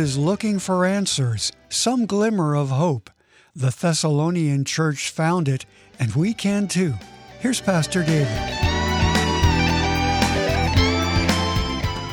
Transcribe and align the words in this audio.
is 0.00 0.16
looking 0.16 0.58
for 0.58 0.86
answers, 0.86 1.52
some 1.68 2.06
glimmer 2.06 2.56
of 2.56 2.70
hope. 2.70 3.10
The 3.54 3.68
Thessalonian 3.68 4.64
church 4.64 5.10
found 5.10 5.46
it, 5.46 5.66
and 5.98 6.14
we 6.14 6.32
can 6.32 6.68
too. 6.68 6.94
Here's 7.40 7.60
Pastor 7.60 8.02
David. 8.02 8.32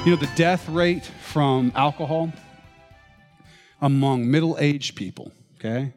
You 0.05 0.11
know, 0.11 0.17
the 0.17 0.29
death 0.35 0.67
rate 0.67 1.05
from 1.05 1.71
alcohol 1.75 2.33
among 3.79 4.29
middle 4.29 4.57
aged 4.59 4.97
people, 4.97 5.31
okay? 5.55 5.93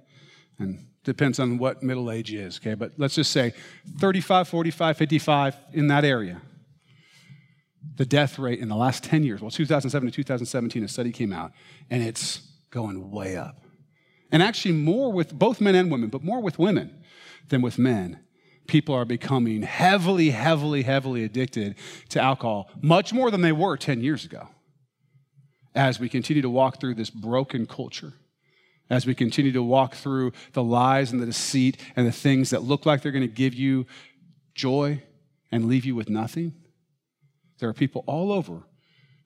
And 0.60 0.86
depends 1.02 1.40
on 1.40 1.58
what 1.58 1.82
middle 1.82 2.12
age 2.12 2.32
is, 2.32 2.58
okay? 2.58 2.74
But 2.74 2.92
let's 2.98 3.16
just 3.16 3.32
say 3.32 3.52
35, 3.98 4.46
45, 4.46 4.96
55 4.96 5.56
in 5.72 5.88
that 5.88 6.04
area. 6.04 6.40
The 7.96 8.06
death 8.06 8.38
rate 8.38 8.60
in 8.60 8.68
the 8.68 8.76
last 8.76 9.04
10 9.04 9.24
years, 9.24 9.40
well, 9.40 9.50
2007 9.50 10.08
to 10.08 10.14
2017, 10.14 10.84
a 10.84 10.88
study 10.88 11.12
came 11.12 11.32
out, 11.32 11.52
and 11.90 12.02
it's 12.02 12.40
going 12.70 13.10
way 13.10 13.36
up. 13.36 13.60
And 14.32 14.42
actually, 14.42 14.74
more 14.74 15.12
with 15.12 15.34
both 15.34 15.60
men 15.60 15.74
and 15.74 15.90
women, 15.90 16.08
but 16.08 16.22
more 16.22 16.40
with 16.40 16.58
women 16.58 17.02
than 17.48 17.62
with 17.62 17.78
men 17.78 18.20
people 18.70 18.94
are 18.94 19.04
becoming 19.04 19.62
heavily, 19.62 20.30
heavily, 20.30 20.82
heavily 20.82 21.24
addicted 21.24 21.74
to 22.08 22.20
alcohol, 22.20 22.70
much 22.80 23.12
more 23.12 23.30
than 23.30 23.40
they 23.40 23.52
were 23.52 23.76
10 23.76 24.00
years 24.00 24.24
ago. 24.24 24.48
As 25.74 25.98
we 25.98 26.08
continue 26.08 26.42
to 26.42 26.48
walk 26.48 26.80
through 26.80 26.94
this 26.94 27.10
broken 27.10 27.66
culture, 27.66 28.12
as 28.88 29.06
we 29.06 29.14
continue 29.14 29.52
to 29.52 29.62
walk 29.62 29.94
through 29.94 30.32
the 30.52 30.62
lies 30.62 31.12
and 31.12 31.20
the 31.20 31.26
deceit 31.26 31.78
and 31.96 32.06
the 32.06 32.12
things 32.12 32.50
that 32.50 32.62
look 32.62 32.86
like 32.86 33.02
they're 33.02 33.12
going 33.12 33.22
to 33.22 33.34
give 33.34 33.54
you 33.54 33.86
joy 34.54 35.02
and 35.50 35.66
leave 35.66 35.84
you 35.84 35.94
with 35.94 36.08
nothing, 36.08 36.54
there 37.60 37.68
are 37.68 37.74
people 37.74 38.02
all 38.06 38.32
over 38.32 38.62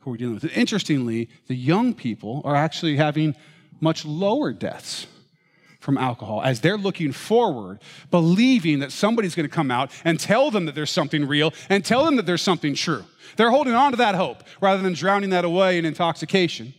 who 0.00 0.12
are 0.12 0.17
dealing 0.17 0.34
with 0.34 0.45
it. 0.45 0.56
Interestingly, 0.56 1.31
the 1.47 1.55
young 1.55 1.95
people 1.95 2.42
are 2.45 2.55
actually 2.55 2.97
having 2.97 3.34
much 3.81 4.05
lower 4.05 4.53
deaths 4.53 5.06
from 5.81 5.98
alcohol 5.98 6.42
as 6.42 6.61
they're 6.61 6.78
looking 6.78 7.12
forward, 7.12 7.78
believing 8.11 8.78
that 8.81 8.91
somebody's 8.91 9.34
going 9.34 9.48
to 9.48 9.55
come 9.55 9.70
out 9.70 9.91
and 10.05 10.19
tell 10.19 10.50
them 10.50 10.67
that 10.67 10.75
there's 10.75 10.91
something 10.91 11.27
real 11.27 11.53
and 11.69 11.84
tell 11.84 12.05
them 12.05 12.17
that 12.17 12.27
there's 12.27 12.42
something 12.42 12.75
true. 12.75 13.05
They're 13.36 13.50
holding 13.50 13.75
on 13.75 13.92
to 13.92 13.97
that 13.98 14.14
hope 14.14 14.42
rather 14.61 14.83
than 14.83 14.94
drowning 14.94 15.31
that 15.31 15.44
away 15.44 15.78
in 15.78 15.84
intoxication, 15.84 16.75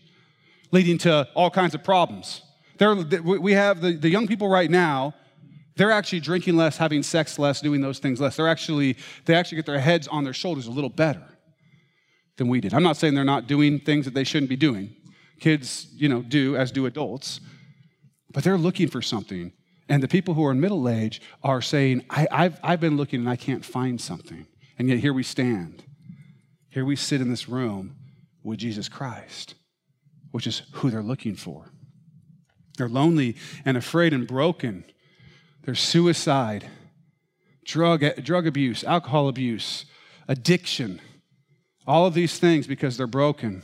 leading 0.72 0.98
to 1.00 1.28
all 1.36 1.50
kinds 1.50 1.76
of 1.76 1.84
problems. 1.84 2.42
They're, 2.78 2.96
we 2.96 3.54
have 3.54 3.82
the, 3.82 3.94
the 3.94 4.10
young 4.10 4.28
people 4.28 4.50
right 4.50 4.70
now, 4.70 5.14
they're 5.78 5.92
actually 5.92 6.22
drinking 6.22 6.56
less, 6.56 6.78
having 6.78 7.04
sex 7.04 7.38
less, 7.38 7.62
doing 7.62 7.82
those 7.82 8.00
things 8.00 8.22
less. 8.22 8.38
They're 8.38 8.48
actually, 8.48 8.98
they 9.26 9.36
actually 9.36 9.58
get 9.58 9.66
their 9.66 9.80
heads 9.80 10.08
on 10.08 10.24
their 10.24 10.34
shoulders 10.34 10.68
a 10.68 10.72
little 10.72 10.90
better 10.90 11.24
than 12.38 12.48
we 12.48 12.62
did. 12.62 12.74
I'm 12.74 12.84
not 12.84 12.98
saying 12.98 13.16
they're 13.16 13.24
not 13.24 13.48
doing 13.48 13.80
things 13.80 14.06
that 14.06 14.14
they 14.14 14.24
shouldn't 14.24 14.50
be 14.50 14.56
doing. 14.56 14.96
Kids, 15.40 15.88
you 15.96 16.10
know, 16.10 16.22
do 16.22 16.56
as 16.56 16.72
do 16.72 16.86
adults 16.86 17.40
but 18.36 18.44
they're 18.44 18.58
looking 18.58 18.90
for 18.90 19.02
something. 19.02 19.54
And 19.88 20.04
the 20.04 20.10
people 20.10 20.34
who 20.34 20.46
are 20.46 20.52
in 20.52 20.60
middle 20.60 20.90
age 20.90 21.22
are 21.42 21.62
saying, 21.62 22.04
I, 22.10 22.28
have 22.30 22.60
I've 22.62 22.82
been 22.82 22.98
looking 22.98 23.22
and 23.22 23.30
I 23.30 23.38
can't 23.38 23.64
find 23.64 24.00
something. 24.00 24.46
And 24.78 24.90
yet 24.90 25.00
here 25.00 25.14
we 25.14 25.24
stand. 25.24 25.84
Here 26.70 26.84
we 26.84 26.98
sit 26.98 27.22
in 27.22 27.30
this 27.30 27.48
room 27.48 27.96
with 28.44 28.60
Jesus 28.60 28.90
Christ, 28.90 29.56
which 30.32 30.48
is 30.48 30.64
who 30.74 30.90
they're 30.90 31.02
looking 31.02 31.38
for. 31.38 31.72
They're 32.78 32.90
lonely 32.90 33.38
and 33.64 33.78
afraid 33.78 34.12
and 34.12 34.28
broken. 34.28 34.84
There's 35.64 35.80
suicide, 35.80 36.70
drug, 37.64 38.04
drug 38.22 38.48
abuse, 38.48 38.84
alcohol 38.84 39.30
abuse, 39.30 39.86
addiction, 40.28 41.00
all 41.88 42.06
of 42.06 42.14
these 42.14 42.40
things 42.40 42.68
because 42.68 42.98
they're 42.98 43.08
broken. 43.08 43.62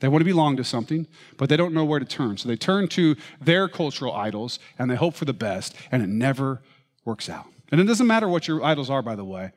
They 0.00 0.08
want 0.08 0.20
to 0.20 0.26
belong 0.26 0.56
to 0.56 0.64
something, 0.64 1.06
but 1.36 1.48
they 1.48 1.56
don't 1.56 1.72
know 1.72 1.84
where 1.84 2.00
to 2.00 2.04
turn. 2.04 2.36
So 2.36 2.48
they 2.48 2.56
turn 2.56 2.88
to 2.88 3.16
their 3.40 3.68
cultural 3.68 4.12
idols 4.12 4.58
and 4.78 4.90
they 4.90 4.96
hope 4.96 5.14
for 5.14 5.24
the 5.24 5.32
best, 5.32 5.74
and 5.90 6.02
it 6.02 6.08
never 6.08 6.62
works 7.04 7.28
out. 7.28 7.46
And 7.70 7.80
it 7.80 7.84
doesn't 7.84 8.06
matter 8.06 8.28
what 8.28 8.46
your 8.46 8.62
idols 8.62 8.90
are, 8.90 9.02
by 9.02 9.14
the 9.14 9.24
way. 9.24 9.52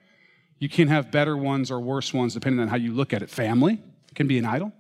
You 0.59 0.69
can 0.69 0.87
have 0.87 1.11
better 1.11 1.37
ones 1.37 1.69
or 1.69 1.79
worse 1.79 2.13
ones 2.13 2.33
depending 2.33 2.59
on 2.61 2.67
how 2.67 2.77
you 2.77 2.93
look 2.93 3.13
at 3.13 3.21
it. 3.21 3.29
Family 3.29 3.79
can 4.15 4.27
be 4.27 4.37
an 4.37 4.45
idol. 4.45 4.71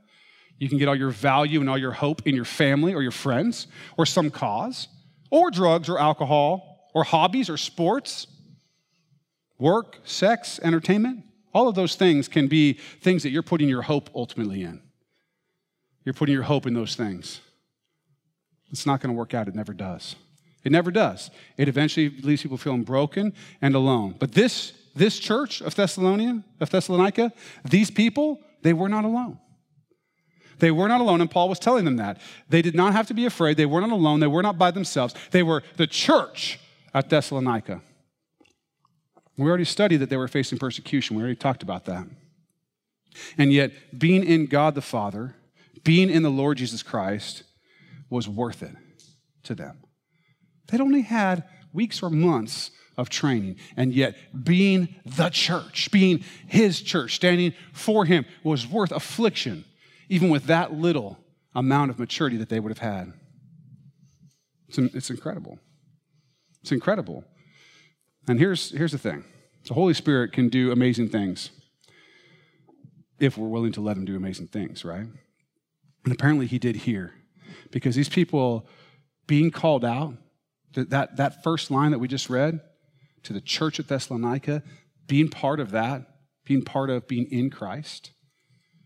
You 0.57 0.69
can 0.69 0.77
get 0.77 0.87
all 0.87 0.95
your 0.95 1.11
value 1.11 1.59
and 1.59 1.69
all 1.69 1.77
your 1.77 1.91
hope 1.91 2.25
in 2.25 2.35
your 2.35 2.45
family 2.45 2.93
or 2.93 3.01
your 3.01 3.11
friends 3.11 3.67
or 3.95 4.05
some 4.05 4.31
cause, 4.31 4.87
or 5.29 5.51
drugs 5.51 5.89
or 5.89 5.99
alcohol, 5.99 6.89
or 6.95 7.03
hobbies 7.03 7.49
or 7.49 7.57
sports, 7.57 8.25
work, 9.59 9.99
sex, 10.03 10.59
entertainment. 10.63 11.23
All 11.57 11.67
of 11.67 11.73
those 11.73 11.95
things 11.95 12.27
can 12.27 12.47
be 12.47 12.73
things 13.01 13.23
that 13.23 13.31
you're 13.31 13.41
putting 13.41 13.67
your 13.67 13.81
hope 13.81 14.11
ultimately 14.13 14.61
in 14.61 14.79
you're 16.05 16.13
putting 16.13 16.33
your 16.33 16.43
hope 16.43 16.67
in 16.67 16.73
those 16.75 16.95
things. 16.95 17.41
It's 18.69 18.85
not 18.85 19.01
going 19.01 19.13
to 19.13 19.17
work 19.17 19.33
out. 19.33 19.47
It 19.47 19.55
never 19.55 19.73
does. 19.73 20.15
It 20.63 20.71
never 20.71 20.91
does. 20.91 21.31
It 21.57 21.67
eventually 21.67 22.09
leaves 22.09 22.43
people 22.43 22.57
feeling 22.57 22.83
broken 22.83 23.33
and 23.59 23.73
alone. 23.73 24.15
But 24.19 24.33
this, 24.33 24.71
this 24.95 25.17
church 25.17 25.61
of 25.61 25.73
Thessalonica, 25.73 26.43
of 26.61 26.69
Thessalonica, 26.69 27.33
these 27.65 27.89
people, 27.89 28.39
they 28.61 28.71
were 28.71 28.87
not 28.87 29.03
alone. 29.03 29.39
They 30.59 30.71
were 30.71 30.87
not 30.87 31.01
alone, 31.01 31.19
and 31.19 31.29
Paul 31.29 31.49
was 31.49 31.59
telling 31.59 31.85
them 31.85 31.97
that. 31.97 32.21
They 32.47 32.61
did 32.61 32.75
not 32.75 32.93
have 32.93 33.07
to 33.07 33.13
be 33.13 33.25
afraid. 33.25 33.57
They 33.57 33.65
were 33.65 33.81
not 33.81 33.91
alone. 33.91 34.19
They 34.19 34.27
were 34.27 34.43
not 34.43 34.59
by 34.59 34.69
themselves. 34.69 35.15
They 35.31 35.43
were 35.43 35.63
the 35.75 35.87
church 35.87 36.59
at 36.93 37.09
Thessalonica. 37.09 37.81
We 39.37 39.47
already 39.47 39.65
studied 39.65 39.97
that 39.97 40.09
they 40.09 40.17
were 40.17 40.27
facing 40.27 40.57
persecution. 40.57 41.15
We 41.15 41.21
already 41.21 41.35
talked 41.35 41.63
about 41.63 41.85
that. 41.85 42.07
And 43.37 43.53
yet, 43.53 43.71
being 43.97 44.23
in 44.23 44.47
God 44.47 44.75
the 44.75 44.81
Father, 44.81 45.35
being 45.83 46.09
in 46.09 46.23
the 46.23 46.31
Lord 46.31 46.57
Jesus 46.57 46.83
Christ 46.83 47.43
was 48.09 48.27
worth 48.27 48.63
it 48.63 48.75
to 49.43 49.55
them. 49.55 49.77
They'd 50.67 50.81
only 50.81 51.01
had 51.01 51.43
weeks 51.73 52.01
or 52.01 52.09
months 52.09 52.71
of 52.97 53.09
training, 53.09 53.57
and 53.75 53.93
yet 53.93 54.17
being 54.43 54.95
the 55.05 55.29
church, 55.29 55.91
being 55.91 56.23
his 56.47 56.81
church, 56.81 57.15
standing 57.15 57.53
for 57.71 58.05
him, 58.05 58.25
was 58.43 58.67
worth 58.67 58.91
affliction, 58.91 59.65
even 60.09 60.29
with 60.29 60.45
that 60.45 60.73
little 60.73 61.19
amount 61.53 61.91
of 61.91 61.99
maturity 61.99 62.37
that 62.37 62.49
they 62.49 62.59
would 62.59 62.75
have 62.75 62.79
had. 62.79 63.13
It's, 64.67 64.77
it's 64.77 65.09
incredible. 65.09 65.59
It's 66.61 66.71
incredible. 66.71 67.23
And 68.27 68.39
here's, 68.39 68.71
here's 68.71 68.91
the 68.91 68.97
thing 68.97 69.23
the 69.65 69.73
Holy 69.73 69.93
Spirit 69.93 70.31
can 70.31 70.49
do 70.49 70.71
amazing 70.71 71.09
things 71.09 71.51
if 73.19 73.37
we're 73.37 73.47
willing 73.47 73.71
to 73.73 73.81
let 73.81 73.97
him 73.97 74.05
do 74.05 74.15
amazing 74.15 74.47
things, 74.47 74.85
right? 74.85 75.05
And 76.05 76.13
apparently 76.13 76.45
he 76.45 76.59
did 76.59 76.75
here 76.75 77.13
because 77.71 77.95
these 77.95 78.09
people 78.09 78.67
being 79.25 79.51
called 79.51 79.83
out, 79.83 80.13
that, 80.73 81.17
that 81.17 81.43
first 81.43 81.71
line 81.71 81.91
that 81.91 81.99
we 81.99 82.07
just 82.07 82.29
read 82.29 82.59
to 83.23 83.33
the 83.33 83.41
church 83.41 83.79
at 83.79 83.87
Thessalonica, 83.87 84.63
being 85.07 85.29
part 85.29 85.59
of 85.59 85.71
that, 85.71 86.03
being 86.45 86.63
part 86.63 86.89
of 86.89 87.07
being 87.07 87.27
in 87.31 87.49
Christ, 87.49 88.11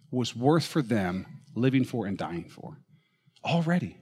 was 0.10 0.36
worth 0.36 0.66
for 0.66 0.82
them 0.82 1.26
living 1.56 1.84
for 1.84 2.06
and 2.06 2.18
dying 2.18 2.46
for 2.46 2.78
already 3.44 3.98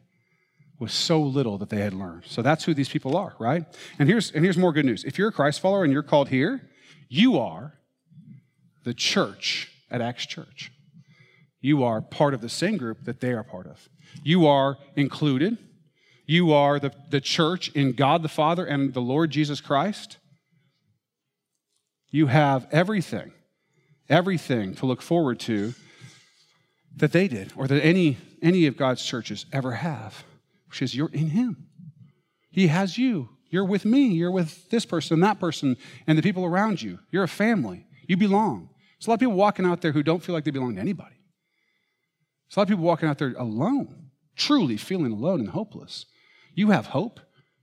was 0.80 0.94
so 0.94 1.22
little 1.22 1.58
that 1.58 1.70
they 1.70 1.82
had 1.82 1.94
learned. 1.94 2.24
So 2.26 2.42
that's 2.42 2.64
who 2.64 2.74
these 2.74 2.90
people 2.90 3.18
are, 3.18 3.36
right? 3.38 3.66
And 4.00 4.08
here's 4.08 4.32
and 4.32 4.44
here's 4.44 4.58
more 4.58 4.72
good 4.72 4.86
news. 4.86 5.04
If 5.04 5.18
you're 5.18 5.30
a 5.30 5.34
Christ 5.34 5.60
follower 5.60 5.84
and 5.84 5.92
you're 5.92 6.04
called 6.04 6.30
here, 6.30 6.62
you 7.10 7.38
are 7.38 7.74
the 8.84 8.94
church 8.94 9.72
at 9.92 10.02
Acts 10.02 10.26
Church. 10.26 10.72
You 11.62 11.84
are 11.84 12.02
part 12.02 12.34
of 12.34 12.42
the 12.42 12.50
same 12.50 12.78
group 12.78 13.04
that 13.04 13.20
they 13.20 13.34
are 13.34 13.44
part 13.44 13.68
of. 13.68 13.90
You 14.24 14.48
are 14.48 14.78
included. 14.96 15.58
You 16.26 16.54
are 16.54 16.80
the, 16.80 16.94
the 17.10 17.20
church 17.20 17.70
in 17.70 17.94
God 17.94 18.22
the 18.22 18.30
Father 18.30 18.66
and 18.66 18.94
the 18.94 19.02
Lord 19.02 19.32
Jesus 19.32 19.62
Christ. 19.62 20.18
You 22.12 22.28
have 22.28 22.68
everything, 22.72 23.32
everything 24.08 24.76
to 24.76 24.86
look 24.86 25.02
forward 25.02 25.40
to 25.42 25.74
that 26.96 27.12
they 27.12 27.28
did 27.28 27.52
or 27.56 27.68
that 27.68 27.84
any, 27.84 28.18
any 28.42 28.66
of 28.68 28.78
God's 28.78 29.04
churches 29.04 29.46
ever 29.52 29.74
have, 29.74 30.24
which 30.70 30.82
is 30.82 30.96
you're 30.96 31.12
in 31.12 31.30
Him. 31.30 31.68
He 32.52 32.68
has 32.68 32.98
you. 32.98 33.30
You're 33.50 33.66
with 33.66 33.86
me. 33.86 34.08
You're 34.08 34.32
with 34.32 34.70
this 34.70 34.86
person 34.86 35.20
that 35.22 35.40
person 35.40 35.78
and 36.08 36.18
the 36.18 36.22
people 36.22 36.46
around 36.46 36.82
you. 36.82 37.00
You're 37.12 37.24
a 37.24 37.28
family. 37.28 37.88
You 38.08 38.18
belong. 38.18 38.70
There's 38.98 39.08
a 39.08 39.10
lot 39.12 39.16
of 39.16 39.20
people 39.22 39.34
walking 39.34 39.66
out 39.66 39.82
there 39.82 39.92
who 39.92 40.04
don't 40.04 40.22
feel 40.22 40.34
like 40.34 40.44
they 40.44 40.52
belong 40.52 40.76
to 40.76 40.82
anybody. 40.82 41.16
There's 42.48 42.58
a 42.58 42.60
lot 42.60 42.64
of 42.64 42.70
people 42.70 42.86
walking 42.86 43.08
out 43.08 43.18
there 43.18 43.34
alone, 43.38 44.10
truly 44.36 44.78
feeling 44.78 45.12
alone 45.12 45.40
and 45.40 45.50
hopeless. 45.50 46.06
You 46.54 46.72
have 46.72 46.88
hope 46.88 47.20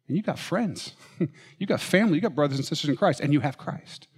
and 0.09 0.17
you 0.17 0.23
got 0.23 0.39
friends. 0.39 0.93
you 1.59 1.67
got 1.67 1.81
family, 1.81 2.15
you 2.15 2.21
got 2.21 2.35
brothers 2.35 2.59
and 2.59 2.67
sisters 2.67 2.89
in 2.89 2.97
Christ, 2.97 3.21
and 3.21 3.33
you 3.33 3.41
have 3.41 3.59
Christ. 3.59 4.09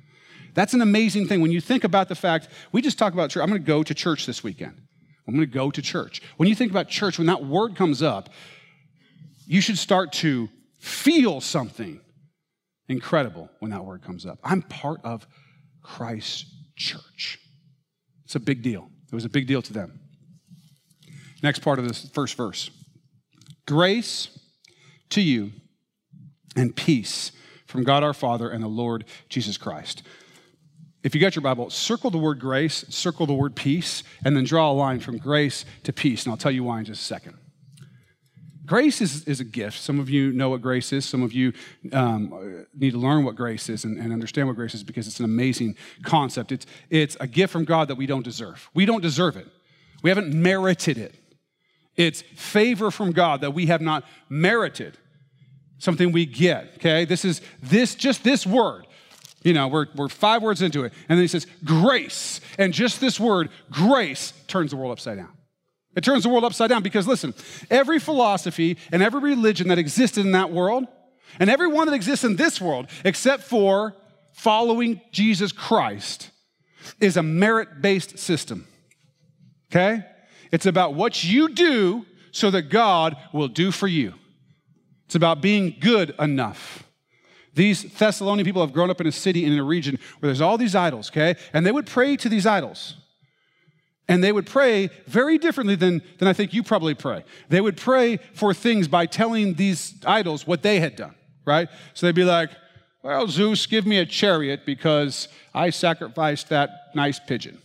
That's 0.55 0.75
an 0.75 0.83
amazing 0.83 1.29
thing 1.29 1.41
when 1.41 1.51
you 1.51 1.61
think 1.61 1.85
about 1.85 2.09
the 2.09 2.15
fact 2.15 2.49
we 2.73 2.83
just 2.83 2.99
talk 2.99 3.13
about 3.13 3.31
church. 3.31 3.43
I'm 3.43 3.49
going 3.49 3.63
to 3.63 3.67
go 3.67 3.83
to 3.83 3.95
church 3.95 4.27
this 4.27 4.43
weekend. 4.43 4.81
I'm 5.27 5.35
going 5.35 5.47
to 5.47 5.53
go 5.53 5.71
to 5.71 5.83
church. 5.83 6.23
When 6.37 6.49
you 6.49 6.55
think 6.55 6.71
about 6.71 6.89
church, 6.89 7.19
when 7.19 7.27
that 7.27 7.45
word 7.45 7.77
comes 7.77 8.03
up, 8.03 8.31
you 9.49 9.63
should 9.63 9.79
start 9.79 10.13
to 10.13 10.51
feel 10.79 11.41
something 11.41 12.01
incredible 12.87 13.49
when 13.61 13.71
that 13.71 13.83
word 13.85 14.03
comes 14.03 14.27
up. 14.27 14.39
I'm 14.45 14.61
part 14.61 15.01
of 15.05 15.27
Christ's 15.83 16.45
church. 16.77 17.39
It's 18.27 18.35
a 18.35 18.41
big 18.41 18.63
deal. 18.63 18.91
It 19.11 19.15
was 19.15 19.25
a 19.25 19.31
big 19.31 19.47
deal 19.47 19.63
to 19.63 19.73
them. 19.73 20.01
Next 21.43 21.61
part 21.61 21.79
of 21.79 21.89
this 21.89 22.09
first 22.11 22.37
verse 22.37 22.71
Grace 23.67 24.39
to 25.11 25.23
you 25.23 25.53
and 26.55 26.77
peace 26.77 27.33
from 27.67 27.85
God 27.85 28.03
our 28.03 28.15
Father 28.15 28.51
and 28.51 28.63
the 28.63 28.69
Lord 28.69 29.07
Jesus 29.31 29.57
Christ. 29.57 30.03
If 31.03 31.15
you 31.15 31.21
got 31.23 31.37
your 31.37 31.43
Bible, 31.43 31.71
circle 31.71 32.11
the 32.11 32.19
word 32.19 32.39
grace, 32.39 32.85
circle 32.91 33.25
the 33.25 33.33
word 33.33 33.57
peace, 33.57 34.03
and 34.25 34.37
then 34.37 34.45
draw 34.45 34.71
a 34.71 34.75
line 34.75 35.01
from 35.01 35.17
grace 35.17 35.65
to 35.85 35.93
peace. 35.93 36.25
And 36.25 36.33
I'll 36.33 36.37
tell 36.37 36.51
you 36.51 36.65
why 36.65 36.81
in 36.81 36.85
just 36.85 37.01
a 37.01 37.05
second. 37.05 37.39
Grace 38.69 39.01
is, 39.01 39.25
is 39.25 39.41
a 39.41 39.45
gift. 39.45 39.81
Some 39.81 39.99
of 39.99 40.11
you 40.11 40.31
know 40.31 40.51
what 40.51 40.61
grace 40.61 40.93
is. 40.93 41.07
Some 41.07 41.23
of 41.23 41.33
you 41.33 41.55
um, 41.91 42.67
need 42.75 42.91
to 42.91 42.99
learn 42.99 43.25
what 43.25 43.35
grace 43.35 43.71
is 43.71 43.85
and, 43.85 43.97
and, 43.97 44.13
understand 44.13 44.47
what 44.47 44.57
grace 44.57 44.75
is 44.75 44.85
because 44.85 45.07
it's 45.07 45.21
an 45.21 45.25
amazing 45.25 45.75
concept. 46.03 46.53
It's, 46.53 46.67
it's 46.91 47.17
a 47.19 47.27
gift 47.27 47.51
from 47.51 47.65
God 47.65 47.89
that 47.89 47.95
we 47.95 48.05
don't 48.05 48.23
deserve. 48.23 48.69
We 48.75 48.85
don't 48.85 49.01
deserve 49.01 49.37
it, 49.37 49.47
we 50.03 50.11
haven't 50.11 50.35
merited 50.35 50.99
it. 50.99 51.15
It's 51.97 52.21
favor 52.37 52.91
from 52.91 53.13
God 53.13 53.41
that 53.41 53.55
we 53.55 53.67
have 53.67 53.81
not 53.81 54.05
merited, 54.29 54.99
something 55.79 56.13
we 56.13 56.27
get, 56.27 56.75
okay? 56.77 57.07
This 57.07 57.25
is 57.25 57.41
this, 57.61 57.97
just 57.97 58.23
this 58.23 58.47
word. 58.47 58.87
You 59.43 59.55
know, 59.55 59.67
we're, 59.67 59.87
we're 59.97 60.09
five 60.09 60.43
words 60.43 60.63
into 60.63 60.85
it. 60.85 60.93
And 61.09 61.17
then 61.17 61.25
he 61.25 61.29
says, 61.29 61.47
grace. 61.65 62.41
And 62.59 62.73
just 62.73 63.01
this 63.01 63.19
word, 63.19 63.49
grace, 63.71 64.33
turns 64.47 64.71
the 64.71 64.77
world 64.77 64.93
upside 64.93 65.17
down. 65.17 65.33
It 65.99 66.05
turns 66.05 66.23
the 66.23 66.29
world 66.29 66.45
upside 66.45 66.71
down 66.71 66.85
because 66.85 67.09
listen, 67.09 67.35
every 67.69 67.99
philosophy 67.99 68.79
and 68.93 69.03
every 69.03 69.19
religion 69.21 69.67
that 69.67 69.79
existed 69.79 70.25
in 70.25 70.31
that 70.31 70.53
world, 70.53 70.87
and 71.41 71.51
every 71.51 71.67
one 71.67 71.89
that 71.89 71.95
exists 71.95 72.25
in 72.25 72.37
this 72.37 72.61
world, 72.61 72.87
except 73.05 73.43
for 73.43 73.97
following 74.33 75.01
Jesus 75.11 75.51
Christ, 75.51 76.31
is 77.01 77.17
a 77.17 77.23
merit 77.25 77.83
based 77.83 78.17
system. 78.17 78.69
Okay? 79.73 80.05
It's 80.53 80.67
about 80.67 80.95
what 80.95 81.25
you 81.25 81.49
do 81.49 82.07
so 82.31 82.49
that 82.53 82.71
God 82.71 83.17
will 83.33 83.49
do 83.49 83.73
for 83.73 83.89
you. 83.89 84.15
It's 85.07 85.17
about 85.17 85.41
being 85.41 85.75
good 85.81 86.15
enough. 86.21 86.85
These 87.55 87.93
Thessalonian 87.95 88.45
people 88.45 88.63
have 88.63 88.73
grown 88.73 88.89
up 88.89 89.01
in 89.01 89.09
a 89.09 89.13
city 89.13 89.43
and 89.43 89.53
in 89.53 89.59
a 89.59 89.65
region 89.65 89.99
where 90.21 90.29
there's 90.29 90.41
all 90.41 90.59
these 90.59 90.77
idols, 90.77 91.11
okay? 91.11 91.35
And 91.53 91.67
they 91.67 91.73
would 91.73 91.87
pray 91.87 92.17
to 92.19 92.29
these 92.29 92.47
idols. 92.47 92.95
And 94.09 94.25
they 94.25 94.33
would 94.33 94.47
pray 94.47 94.89
very 95.07 95.37
differently 95.37 95.75
than, 95.75 96.03
than 96.19 96.29
I 96.29 96.33
think 96.33 96.55
you 96.55 96.63
probably 96.63 96.95
pray. 96.95 97.25
They 97.51 97.61
would 97.61 97.77
pray 97.77 98.19
for 98.33 98.55
things 98.55 98.89
by 98.89 99.05
telling 99.07 99.55
these 99.55 99.95
idols 100.07 100.47
what 100.47 100.63
they 100.63 100.81
had 100.81 100.97
done, 100.97 101.15
right? 101.45 101.69
So 101.93 102.07
they'd 102.07 102.15
be 102.15 102.25
like, 102.25 102.51
Well, 103.03 103.29
Zeus, 103.29 103.67
give 103.67 103.87
me 103.87 103.99
a 103.99 104.07
chariot 104.07 104.65
because 104.65 105.29
I 105.55 105.71
sacrificed 105.71 106.49
that 106.49 106.71
nice 106.95 107.19
pigeon, 107.19 107.59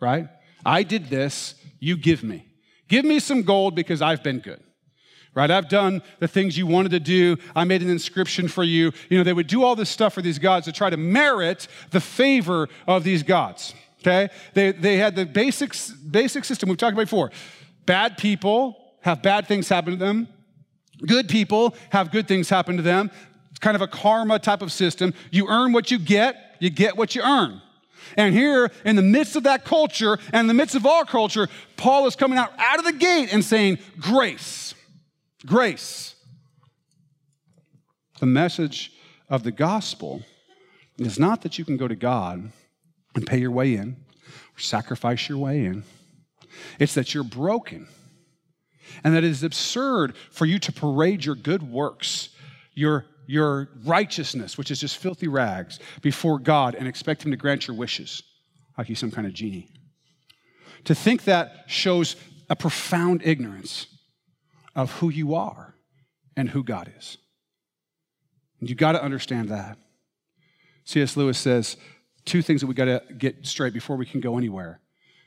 right? 0.00 0.28
I 0.64 0.82
did 0.82 1.10
this, 1.10 1.56
you 1.78 1.96
give 1.96 2.22
me. 2.22 2.46
Give 2.88 3.04
me 3.04 3.18
some 3.18 3.42
gold 3.42 3.74
because 3.74 4.00
I've 4.00 4.22
been 4.22 4.38
good. 4.38 4.62
Right? 5.34 5.50
I've 5.50 5.70
done 5.70 6.02
the 6.18 6.28
things 6.28 6.58
you 6.58 6.66
wanted 6.66 6.90
to 6.90 7.00
do. 7.00 7.38
I 7.56 7.64
made 7.64 7.80
an 7.80 7.88
inscription 7.88 8.48
for 8.48 8.62
you. 8.62 8.92
You 9.08 9.16
know, 9.16 9.24
they 9.24 9.32
would 9.32 9.46
do 9.46 9.64
all 9.64 9.74
this 9.74 9.88
stuff 9.88 10.12
for 10.12 10.20
these 10.20 10.38
gods 10.38 10.66
to 10.66 10.72
try 10.72 10.90
to 10.90 10.98
merit 10.98 11.68
the 11.90 12.02
favor 12.02 12.68
of 12.86 13.02
these 13.02 13.22
gods. 13.22 13.74
Okay? 14.02 14.28
They, 14.54 14.72
they 14.72 14.96
had 14.96 15.16
the 15.16 15.24
basic, 15.24 15.74
basic 16.10 16.44
system 16.44 16.68
we've 16.68 16.78
talked 16.78 16.94
about 16.94 17.04
before. 17.04 17.30
Bad 17.86 18.18
people 18.18 18.76
have 19.02 19.22
bad 19.22 19.46
things 19.46 19.68
happen 19.68 19.92
to 19.92 19.98
them. 19.98 20.28
Good 21.06 21.28
people 21.28 21.74
have 21.90 22.10
good 22.10 22.28
things 22.28 22.48
happen 22.48 22.76
to 22.76 22.82
them. 22.82 23.10
It's 23.50 23.58
kind 23.58 23.74
of 23.74 23.82
a 23.82 23.88
karma 23.88 24.38
type 24.38 24.62
of 24.62 24.72
system. 24.72 25.14
You 25.30 25.48
earn 25.48 25.72
what 25.72 25.90
you 25.90 25.98
get, 25.98 26.56
you 26.60 26.70
get 26.70 26.96
what 26.96 27.14
you 27.14 27.22
earn. 27.22 27.60
And 28.16 28.34
here, 28.34 28.70
in 28.84 28.96
the 28.96 29.02
midst 29.02 29.36
of 29.36 29.44
that 29.44 29.64
culture 29.64 30.18
and 30.32 30.42
in 30.42 30.46
the 30.46 30.54
midst 30.54 30.74
of 30.74 30.86
our 30.86 31.04
culture, 31.04 31.48
Paul 31.76 32.06
is 32.06 32.16
coming 32.16 32.38
out 32.38 32.52
out 32.58 32.78
of 32.78 32.84
the 32.84 32.92
gate 32.92 33.32
and 33.32 33.44
saying, 33.44 33.78
Grace, 33.98 34.74
grace. 35.46 36.14
The 38.20 38.26
message 38.26 38.92
of 39.28 39.42
the 39.42 39.50
gospel 39.50 40.22
is 40.98 41.18
not 41.18 41.42
that 41.42 41.58
you 41.58 41.64
can 41.64 41.76
go 41.76 41.88
to 41.88 41.96
God 41.96 42.52
and 43.14 43.26
pay 43.26 43.38
your 43.38 43.50
way 43.50 43.74
in 43.74 43.96
or 44.56 44.60
sacrifice 44.60 45.28
your 45.28 45.38
way 45.38 45.64
in, 45.64 45.84
it's 46.78 46.94
that 46.94 47.14
you're 47.14 47.24
broken. 47.24 47.88
And 49.04 49.14
that 49.14 49.24
it 49.24 49.30
is 49.30 49.42
absurd 49.42 50.16
for 50.30 50.44
you 50.44 50.58
to 50.58 50.72
parade 50.72 51.24
your 51.24 51.34
good 51.34 51.62
works, 51.62 52.28
your 52.74 53.06
your 53.26 53.70
righteousness, 53.84 54.58
which 54.58 54.70
is 54.70 54.80
just 54.80 54.98
filthy 54.98 55.28
rags, 55.28 55.78
before 56.02 56.38
God 56.38 56.74
and 56.74 56.88
expect 56.88 57.24
Him 57.24 57.30
to 57.30 57.36
grant 57.36 57.66
your 57.66 57.76
wishes 57.76 58.22
like 58.76 58.88
He's 58.88 58.98
some 58.98 59.10
kind 59.10 59.26
of 59.26 59.32
genie. 59.32 59.68
To 60.84 60.94
think 60.94 61.24
that 61.24 61.64
shows 61.66 62.16
a 62.50 62.56
profound 62.56 63.22
ignorance 63.24 63.86
of 64.74 64.92
who 64.92 65.08
you 65.08 65.34
are 65.34 65.74
and 66.36 66.50
who 66.50 66.64
God 66.64 66.92
is. 66.98 67.16
And 68.60 68.68
you 68.68 68.74
got 68.74 68.92
to 68.92 69.02
understand 69.02 69.48
that. 69.48 69.78
C.S. 70.84 71.16
Lewis 71.16 71.38
says 71.38 71.76
two 72.24 72.42
things 72.42 72.60
that 72.60 72.66
we 72.66 72.74
got 72.74 72.86
to 72.86 73.02
get 73.16 73.46
straight 73.46 73.72
before 73.72 73.96
we 73.96 74.06
can 74.06 74.20
go 74.20 74.38
anywhere 74.38 74.80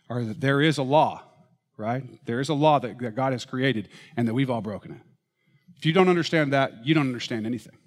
are 0.10 0.24
that 0.24 0.40
there 0.40 0.62
is 0.62 0.78
a 0.78 0.84
law, 0.84 1.24
right? 1.78 2.04
There 2.26 2.40
is 2.40 2.50
a 2.50 2.54
law 2.54 2.80
that, 2.80 3.00
that 3.00 3.16
God 3.16 3.34
has 3.34 3.46
created 3.46 3.90
and 4.16 4.28
that 4.28 4.34
we've 4.34 4.50
all 4.50 4.62
broken 4.62 4.92
it. 4.92 5.02
If 5.78 5.86
you 5.86 5.94
don't 5.94 6.10
understand 6.10 6.54
that, 6.54 6.86
you 6.86 6.94
don't 6.94 7.08
understand 7.08 7.46
anything. 7.46 7.78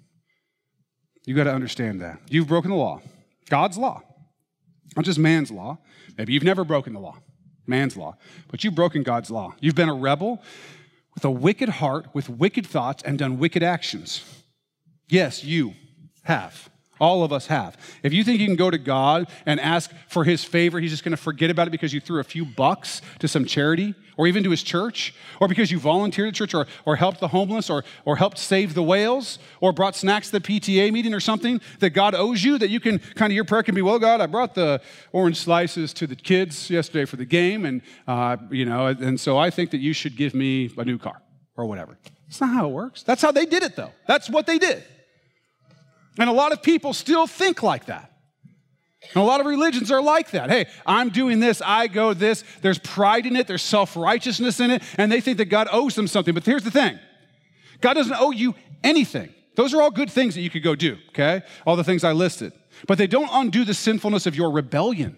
You 1.25 1.35
got 1.35 1.45
to 1.45 1.53
understand 1.53 2.01
that. 2.01 2.19
You've 2.29 2.47
broken 2.47 2.71
the 2.71 2.77
law, 2.77 3.01
God's 3.49 3.77
law, 3.77 4.01
not 4.95 5.05
just 5.05 5.19
man's 5.19 5.51
law. 5.51 5.77
Maybe 6.17 6.33
you've 6.33 6.43
never 6.43 6.63
broken 6.63 6.93
the 6.93 6.99
law, 6.99 7.17
man's 7.67 7.95
law, 7.95 8.17
but 8.49 8.63
you've 8.63 8.75
broken 8.75 9.03
God's 9.03 9.29
law. 9.31 9.55
You've 9.59 9.75
been 9.75 9.89
a 9.89 9.93
rebel 9.93 10.41
with 11.13 11.25
a 11.25 11.31
wicked 11.31 11.69
heart, 11.69 12.07
with 12.13 12.29
wicked 12.29 12.65
thoughts, 12.65 13.03
and 13.03 13.17
done 13.19 13.39
wicked 13.39 13.63
actions. 13.63 14.23
Yes, 15.07 15.43
you 15.43 15.73
have. 16.23 16.69
All 16.99 17.23
of 17.23 17.31
us 17.31 17.47
have. 17.47 17.77
If 18.03 18.13
you 18.13 18.23
think 18.23 18.39
you 18.39 18.47
can 18.47 18.55
go 18.55 18.69
to 18.69 18.77
God 18.77 19.27
and 19.45 19.59
ask 19.59 19.91
for 20.07 20.23
his 20.23 20.43
favor, 20.43 20.79
he's 20.79 20.91
just 20.91 21.03
going 21.03 21.11
to 21.11 21.17
forget 21.17 21.49
about 21.49 21.67
it 21.67 21.71
because 21.71 21.93
you 21.93 21.99
threw 21.99 22.19
a 22.19 22.23
few 22.23 22.45
bucks 22.45 23.01
to 23.19 23.27
some 23.27 23.45
charity 23.45 23.95
or 24.19 24.27
even 24.27 24.43
to 24.43 24.49
his 24.49 24.63
church, 24.63 25.13
or 25.39 25.47
because 25.47 25.71
you 25.71 25.79
volunteered 25.79 26.27
at 26.27 26.33
church 26.33 26.53
or, 26.53 26.67
or 26.85 26.97
helped 26.97 27.21
the 27.21 27.29
homeless 27.29 27.69
or, 27.69 27.85
or 28.03 28.17
helped 28.17 28.37
save 28.37 28.73
the 28.73 28.83
whales 28.83 29.39
or 29.61 29.71
brought 29.71 29.95
snacks 29.95 30.29
to 30.29 30.39
the 30.39 30.41
PTA 30.41 30.91
meeting 30.91 31.13
or 31.13 31.21
something 31.21 31.61
that 31.79 31.91
God 31.91 32.13
owes 32.13 32.43
you, 32.43 32.57
that 32.57 32.69
you 32.69 32.81
can 32.81 32.99
kind 32.99 33.31
of 33.31 33.35
your 33.35 33.45
prayer 33.45 33.63
can 33.63 33.75
be, 33.75 33.81
well, 33.81 33.97
God, 33.97 34.19
I 34.19 34.25
brought 34.25 34.55
the 34.55 34.81
orange 35.13 35.37
slices 35.37 35.93
to 35.93 36.05
the 36.05 36.17
kids 36.17 36.69
yesterday 36.69 37.05
for 37.05 37.15
the 37.15 37.23
game, 37.23 37.63
and, 37.65 37.81
uh, 38.09 38.35
you 38.51 38.65
know, 38.65 38.87
and 38.87 39.17
so 39.17 39.37
I 39.37 39.51
think 39.51 39.71
that 39.71 39.79
you 39.79 39.93
should 39.93 40.17
give 40.17 40.33
me 40.33 40.69
a 40.77 40.83
new 40.83 40.97
car 40.97 41.21
or 41.55 41.65
whatever. 41.65 41.97
That's 42.27 42.41
not 42.41 42.49
how 42.49 42.67
it 42.67 42.73
works. 42.73 43.03
That's 43.03 43.21
how 43.21 43.31
they 43.31 43.45
did 43.45 43.63
it, 43.63 43.77
though. 43.77 43.93
That's 44.05 44.29
what 44.29 44.47
they 44.47 44.59
did. 44.59 44.83
And 46.17 46.29
a 46.29 46.33
lot 46.33 46.51
of 46.51 46.61
people 46.61 46.93
still 46.93 47.27
think 47.27 47.63
like 47.63 47.85
that. 47.85 48.11
And 49.13 49.23
a 49.23 49.25
lot 49.25 49.39
of 49.39 49.45
religions 49.45 49.91
are 49.91 50.01
like 50.01 50.31
that. 50.31 50.49
Hey, 50.49 50.67
I'm 50.85 51.09
doing 51.09 51.39
this, 51.39 51.61
I 51.65 51.87
go 51.87 52.13
this. 52.13 52.43
There's 52.61 52.79
pride 52.79 53.25
in 53.25 53.35
it, 53.35 53.47
there's 53.47 53.61
self 53.61 53.95
righteousness 53.95 54.59
in 54.59 54.71
it, 54.71 54.83
and 54.97 55.11
they 55.11 55.21
think 55.21 55.37
that 55.37 55.45
God 55.45 55.67
owes 55.71 55.95
them 55.95 56.07
something. 56.07 56.33
But 56.33 56.45
here's 56.45 56.63
the 56.63 56.71
thing 56.71 56.99
God 57.81 57.93
doesn't 57.93 58.15
owe 58.19 58.31
you 58.31 58.55
anything. 58.83 59.33
Those 59.55 59.73
are 59.73 59.81
all 59.81 59.91
good 59.91 60.09
things 60.09 60.35
that 60.35 60.41
you 60.41 60.49
could 60.49 60.63
go 60.63 60.75
do, 60.75 60.97
okay? 61.09 61.41
All 61.65 61.75
the 61.75 61.83
things 61.83 62.03
I 62.03 62.11
listed. 62.11 62.53
But 62.87 62.97
they 62.97 63.07
don't 63.07 63.29
undo 63.31 63.65
the 63.65 63.73
sinfulness 63.73 64.25
of 64.25 64.35
your 64.35 64.51
rebellion. 64.51 65.17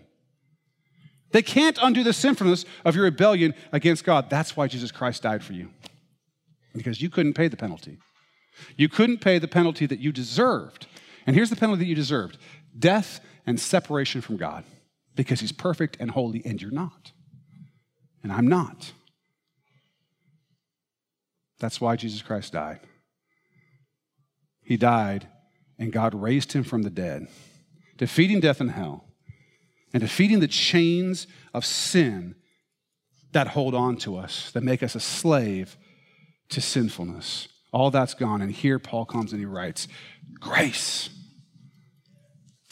They 1.32 1.42
can't 1.42 1.78
undo 1.82 2.04
the 2.04 2.14
sinfulness 2.14 2.66
of 2.84 2.96
your 2.96 3.06
rebellion 3.06 3.54
against 3.72 4.04
God. 4.04 4.30
That's 4.30 4.58
why 4.58 4.68
Jesus 4.68 4.92
Christ 4.92 5.24
died 5.24 5.44
for 5.44 5.54
you, 5.54 5.70
because 6.74 7.02
you 7.02 7.10
couldn't 7.10 7.34
pay 7.34 7.48
the 7.48 7.58
penalty. 7.58 8.00
You 8.78 8.90
couldn't 8.90 9.20
pay 9.20 9.40
the 9.40 9.48
penalty 9.48 9.86
that 9.86 10.00
you 10.00 10.12
deserved. 10.12 10.88
And 11.26 11.36
here's 11.36 11.50
the 11.50 11.56
penalty 11.56 11.84
that 11.84 11.90
you 11.90 11.96
deserved 11.96 12.38
death 12.78 13.20
and 13.46 13.60
separation 13.60 14.22
from 14.22 14.38
God 14.38 14.64
because 15.16 15.40
He's 15.40 15.52
perfect 15.52 15.98
and 16.00 16.12
holy, 16.12 16.42
and 16.46 16.62
you're 16.62 16.72
not. 16.72 17.12
And 18.24 18.32
I'm 18.32 18.48
not. 18.48 18.94
That's 21.60 21.80
why 21.80 21.96
Jesus 21.96 22.22
Christ 22.22 22.54
died. 22.54 22.80
He 24.64 24.78
died, 24.78 25.28
and 25.78 25.92
God 25.92 26.14
raised 26.14 26.54
him 26.54 26.64
from 26.64 26.84
the 26.84 26.90
dead, 26.90 27.28
defeating 27.98 28.40
death 28.40 28.62
and 28.62 28.72
hell, 28.72 29.06
and 29.94 30.02
defeating 30.02 30.40
the 30.40 30.48
chains 30.48 31.28
of 31.54 31.66
sin 31.66 32.36
that 33.32 33.50
hold 33.50 33.76
on 33.76 33.98
to 33.98 34.18
us, 34.18 34.52
that 34.52 34.64
make 34.64 34.82
us 34.82 34.96
a 34.96 35.00
slave 35.00 35.78
to 36.50 36.62
sinfulness. 36.62 37.48
All 37.72 37.92
that's 37.92 38.14
gone. 38.14 38.42
And 38.42 38.52
here 38.52 38.80
Paul 38.80 39.06
comes 39.06 39.32
and 39.32 39.40
he 39.40 39.46
writes, 39.46 39.88
Grace. 40.40 41.10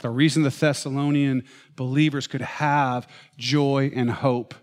The 0.01 0.09
reason 0.09 0.43
the 0.43 0.49
Thessalonian 0.49 1.43
believers 1.75 2.27
could 2.27 2.41
have 2.41 3.07
joy 3.37 3.91
and 3.93 4.09
hope 4.09 4.53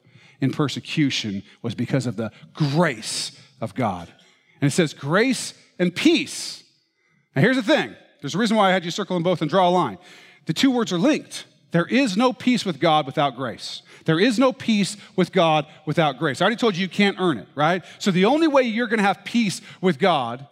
in 0.40 0.50
persecution 0.50 1.43
was 1.62 1.75
because 1.75 2.07
of 2.07 2.16
the 2.16 2.31
grace 2.52 3.38
of 3.61 3.75
God. 3.75 4.12
And 4.61 4.69
it 4.69 4.75
says 4.75 4.95
grace 4.95 5.55
and 5.78 5.95
peace. 5.95 6.64
Now, 7.35 7.43
here's 7.43 7.57
the 7.57 7.62
thing 7.62 7.95
there's 8.21 8.35
a 8.35 8.38
reason 8.38 8.57
why 8.57 8.71
I 8.71 8.73
had 8.73 8.85
you 8.85 8.90
circle 8.90 9.16
them 9.16 9.23
both 9.23 9.40
and 9.43 9.50
draw 9.50 9.69
a 9.69 9.71
line. 9.71 9.99
The 10.47 10.55
two 10.55 10.71
words 10.71 10.93
are 10.93 10.99
linked. 10.99 11.45
There 11.71 11.87
is 11.87 12.16
no 12.16 12.33
peace 12.33 12.64
with 12.64 12.81
God 12.81 13.05
without 13.05 13.37
grace. 13.37 13.83
There 14.07 14.19
is 14.19 14.39
no 14.39 14.53
peace 14.53 14.97
with 15.15 15.33
God 15.33 15.67
without 15.85 16.19
grace. 16.19 16.41
I 16.41 16.45
already 16.45 16.57
told 16.57 16.77
you 16.77 16.83
you 16.83 16.89
can't 16.89 17.21
earn 17.21 17.39
it, 17.39 17.49
right? 17.55 17.85
So 17.99 18.11
the 18.11 18.25
only 18.25 18.49
way 18.49 18.63
you're 18.63 18.87
going 18.87 18.99
to 18.99 19.05
have 19.05 19.25
peace 19.25 19.61
with 19.81 19.99
God 19.99 20.47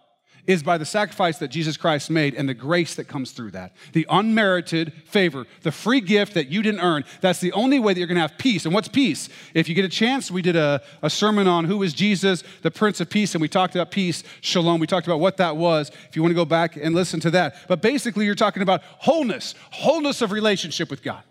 is 0.46 0.62
by 0.62 0.76
the 0.76 0.84
sacrifice 0.84 1.38
that 1.38 1.48
Jesus 1.48 1.76
Christ 1.76 2.10
made 2.10 2.34
and 2.34 2.48
the 2.48 2.54
grace 2.54 2.96
that 2.96 3.08
comes 3.08 3.32
through 3.32 3.52
that. 3.52 3.74
The 3.92 4.06
unmerited 4.10 4.92
favor, 5.06 5.46
the 5.62 5.72
free 5.72 6.00
gift 6.00 6.34
that 6.34 6.48
you 6.48 6.62
didn't 6.62 6.80
earn. 6.80 7.04
That's 7.20 7.40
the 7.40 7.52
only 7.52 7.78
way 7.78 7.94
that 7.94 7.98
you're 7.98 8.06
going 8.06 8.16
to 8.16 8.22
have 8.22 8.36
peace. 8.38 8.64
And 8.64 8.74
what's 8.74 8.88
peace? 8.88 9.28
If 9.54 9.68
you 9.68 9.74
get 9.74 9.84
a 9.84 9.88
chance, 9.88 10.30
we 10.30 10.42
did 10.42 10.56
a, 10.56 10.82
a 11.02 11.08
sermon 11.08 11.46
on 11.46 11.64
who 11.64 11.82
is 11.82 11.94
Jesus, 11.94 12.44
the 12.62 12.70
Prince 12.70 13.00
of 13.00 13.08
Peace, 13.08 13.34
and 13.34 13.40
we 13.40 13.48
talked 13.48 13.74
about 13.74 13.90
peace, 13.90 14.22
shalom. 14.40 14.80
We 14.80 14.86
talked 14.86 15.06
about 15.06 15.20
what 15.20 15.38
that 15.38 15.56
was. 15.56 15.90
If 16.08 16.16
you 16.16 16.22
want 16.22 16.32
to 16.32 16.36
go 16.36 16.44
back 16.44 16.76
and 16.76 16.94
listen 16.94 17.20
to 17.20 17.30
that. 17.30 17.66
But 17.68 17.80
basically, 17.80 18.26
you're 18.26 18.34
talking 18.34 18.62
about 18.62 18.82
wholeness, 18.82 19.54
wholeness 19.70 20.20
of 20.20 20.30
relationship 20.30 20.90
with 20.90 21.02
God, 21.02 21.22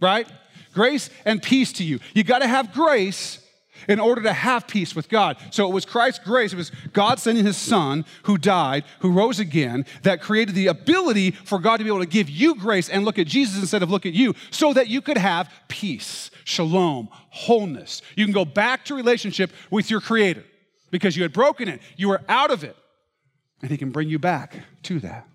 right? 0.00 0.28
Grace 0.76 1.08
and 1.24 1.42
peace 1.42 1.72
to 1.72 1.84
you. 1.84 2.00
You 2.12 2.22
got 2.22 2.40
to 2.40 2.46
have 2.46 2.74
grace 2.74 3.38
in 3.88 3.98
order 3.98 4.20
to 4.24 4.32
have 4.34 4.68
peace 4.68 4.94
with 4.94 5.08
God. 5.08 5.38
So 5.50 5.66
it 5.66 5.72
was 5.72 5.86
Christ's 5.86 6.22
grace, 6.22 6.52
it 6.52 6.56
was 6.56 6.70
God 6.92 7.18
sending 7.18 7.46
his 7.46 7.56
son 7.56 8.04
who 8.24 8.36
died, 8.36 8.84
who 9.00 9.10
rose 9.10 9.40
again, 9.40 9.86
that 10.02 10.20
created 10.20 10.54
the 10.54 10.66
ability 10.66 11.30
for 11.30 11.58
God 11.58 11.78
to 11.78 11.84
be 11.84 11.88
able 11.88 12.00
to 12.00 12.06
give 12.06 12.28
you 12.28 12.56
grace 12.56 12.90
and 12.90 13.06
look 13.06 13.18
at 13.18 13.26
Jesus 13.26 13.58
instead 13.58 13.82
of 13.82 13.88
look 13.90 14.04
at 14.04 14.12
you 14.12 14.34
so 14.50 14.74
that 14.74 14.88
you 14.88 15.00
could 15.00 15.16
have 15.16 15.50
peace, 15.68 16.30
shalom, 16.44 17.08
wholeness. 17.30 18.02
You 18.14 18.26
can 18.26 18.34
go 18.34 18.44
back 18.44 18.84
to 18.84 18.94
relationship 18.94 19.52
with 19.70 19.90
your 19.90 20.02
creator 20.02 20.44
because 20.90 21.16
you 21.16 21.22
had 21.22 21.32
broken 21.32 21.68
it, 21.68 21.80
you 21.96 22.08
were 22.08 22.20
out 22.28 22.50
of 22.50 22.64
it, 22.64 22.76
and 23.62 23.70
he 23.70 23.78
can 23.78 23.92
bring 23.92 24.10
you 24.10 24.18
back 24.18 24.56
to 24.82 25.00
that. 25.00 25.26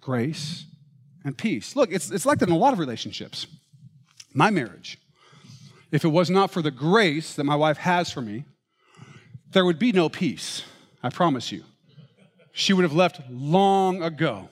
Grace 0.00 0.64
and 1.22 1.38
peace. 1.38 1.76
Look, 1.76 1.92
it's, 1.92 2.10
it's 2.10 2.26
like 2.26 2.40
that 2.40 2.48
in 2.48 2.54
a 2.54 2.58
lot 2.58 2.72
of 2.72 2.80
relationships. 2.80 3.46
My 4.32 4.50
marriage 4.50 4.98
if 5.90 6.04
it 6.04 6.08
was 6.08 6.30
not 6.30 6.50
for 6.50 6.62
the 6.62 6.70
grace 6.70 7.34
that 7.34 7.44
my 7.44 7.56
wife 7.56 7.78
has 7.78 8.10
for 8.10 8.22
me, 8.22 8.44
there 9.52 9.64
would 9.64 9.78
be 9.78 9.92
no 9.92 10.08
peace. 10.08 10.62
I 11.02 11.10
promise 11.10 11.50
you. 11.50 11.64
She 12.52 12.72
would 12.72 12.82
have 12.82 12.92
left 12.92 13.20
long 13.30 14.02
ago. 14.02 14.48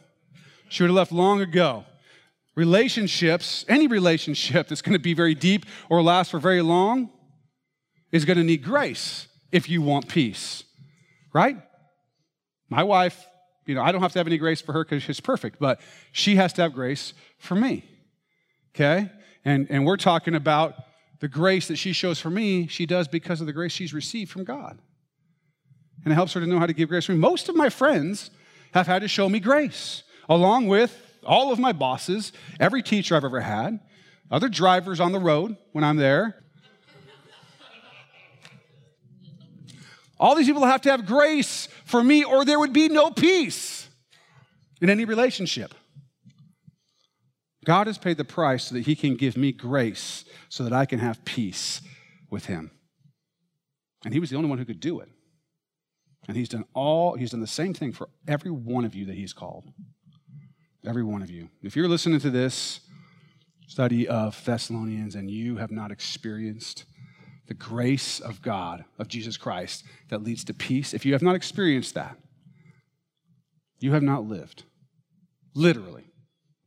She 0.69 0.83
would 0.83 0.89
have 0.89 0.97
left 0.97 1.13
long 1.13 1.41
ago. 1.41 1.85
Relationships, 2.55 3.65
any 3.69 3.87
relationship 3.87 4.69
that's 4.69 4.83
going 4.83 4.95
to 4.95 4.99
be 4.99 5.15
very 5.15 5.35
deep 5.35 5.65
or 5.89 6.03
last 6.03 6.31
for 6.31 6.39
very 6.39 6.63
long, 6.63 7.11
is 8.11 8.25
going 8.25 8.39
to 8.39 8.45
need 8.45 8.65
grace 8.65 9.29
if 9.53 9.69
you 9.69 9.83
want 9.83 10.09
peace, 10.09 10.65
right? 11.33 11.57
My 12.69 12.83
wife, 12.83 13.27
you 13.67 13.75
know, 13.75 13.83
I 13.83 13.93
don't 13.93 14.01
have 14.01 14.13
to 14.13 14.19
have 14.19 14.27
any 14.27 14.39
grace 14.39 14.61
for 14.61 14.73
her 14.73 14.85
because 14.85 15.03
she's 15.03 15.21
perfect, 15.21 15.59
but 15.61 15.81
she 16.11 16.37
has 16.37 16.53
to 16.55 16.63
have 16.63 16.73
grace 16.73 17.13
for 17.39 17.55
me, 17.55 17.85
okay? 18.75 19.11
And, 19.49 19.67
and 19.71 19.87
we're 19.87 19.97
talking 19.97 20.35
about 20.35 20.75
the 21.21 21.27
grace 21.27 21.69
that 21.69 21.77
she 21.77 21.95
shows 21.95 22.21
for 22.21 22.29
me, 22.29 22.67
she 22.67 22.85
does 22.85 23.09
because 23.09 23.41
of 23.41 23.47
the 23.47 23.53
grace 23.55 23.73
she's 23.73 23.95
received 23.95 24.31
from 24.31 24.45
God. 24.45 24.79
And 26.05 26.13
it 26.13 26.15
helps 26.15 26.35
her 26.35 26.41
to 26.41 26.47
know 26.47 26.59
how 26.59 26.67
to 26.67 26.75
give 26.75 26.91
grace 26.91 27.07
for 27.07 27.13
me. 27.13 27.19
Most 27.19 27.49
of 27.49 27.57
my 27.57 27.71
friends 27.71 28.31
have 28.75 28.87
had 28.87 29.01
to 29.01 29.09
show 29.09 29.27
me 29.27 29.41
grace, 29.41 30.03
along 30.29 30.67
with 30.67 30.95
all 31.25 31.51
of 31.51 31.59
my 31.59 31.73
bosses, 31.73 32.31
every 32.61 32.83
teacher 32.83 33.17
I've 33.17 33.25
ever 33.25 33.41
had, 33.41 33.81
other 34.31 34.51
drivers 34.51 35.01
on 35.01 35.13
the 35.13 35.19
road 35.19 35.57
when 35.73 35.83
I'm 35.83 35.97
there. 35.97 36.45
All 40.21 40.35
these 40.35 40.47
people 40.47 40.67
have 40.67 40.83
to 40.83 40.91
have 40.91 41.07
grace 41.07 41.71
for 41.87 42.05
me, 42.05 42.23
or 42.23 42.45
there 42.45 42.59
would 42.59 42.75
be 42.75 42.91
no 42.91 43.11
peace 43.11 43.89
in 44.83 44.91
any 44.91 45.07
relationship. 45.07 45.75
God 47.69 47.87
has 47.87 47.99
paid 47.99 48.17
the 48.17 48.25
price 48.25 48.65
so 48.65 48.77
that 48.77 48.87
He 48.87 48.97
can 48.97 49.15
give 49.15 49.37
me 49.37 49.53
grace 49.53 50.25
so 50.49 50.65
that 50.65 50.73
I 50.73 50.87
can 50.87 51.01
have 51.01 51.23
peace 51.27 51.83
with 52.31 52.47
Him. 52.47 52.71
And 54.07 54.15
He 54.15 54.21
was 54.21 54.31
the 54.31 54.37
only 54.37 54.49
one 54.49 54.57
who 54.57 54.65
could 54.65 54.81
do 54.81 55.01
it. 55.01 55.11
And 56.27 56.35
He's 56.35 56.49
done 56.49 56.65
all, 56.73 57.15
He's 57.15 57.33
done 57.33 57.43
the 57.43 57.47
same 57.47 57.75
thing 57.75 57.93
for 57.93 58.09
every 58.27 58.51
one 58.51 58.87
of 58.87 58.95
you 58.95 59.05
that 59.05 59.17
He's 59.17 59.35
called. 59.35 59.71
Every 60.87 61.05
one 61.05 61.21
of 61.21 61.31
you. 61.31 61.51
If 61.63 61.77
you're 61.77 61.89
listening 61.89 62.21
to 62.21 62.31
this 62.31 62.81
study 63.67 64.09
of 64.09 64.43
Thessalonians 64.47 65.15
and 65.15 65.31
you 65.31 65.59
have 65.59 65.71
not 65.71 65.91
experienced 65.91 66.87
the 67.49 67.55
grace 67.55 68.19
of 68.19 68.41
God, 68.41 68.87
of 68.99 69.09
Jesus 69.09 69.37
Christ, 69.37 69.85
that 70.09 70.23
leads 70.23 70.43
to 70.45 70.55
peace, 70.55 70.95
if 70.95 71.05
you 71.05 71.13
have 71.13 71.21
not 71.21 71.35
experienced 71.35 71.93
that, 71.97 72.17
you 73.79 73.93
have 73.93 74.03
not 74.03 74.25
lived. 74.25 74.63
Literally. 75.55 76.08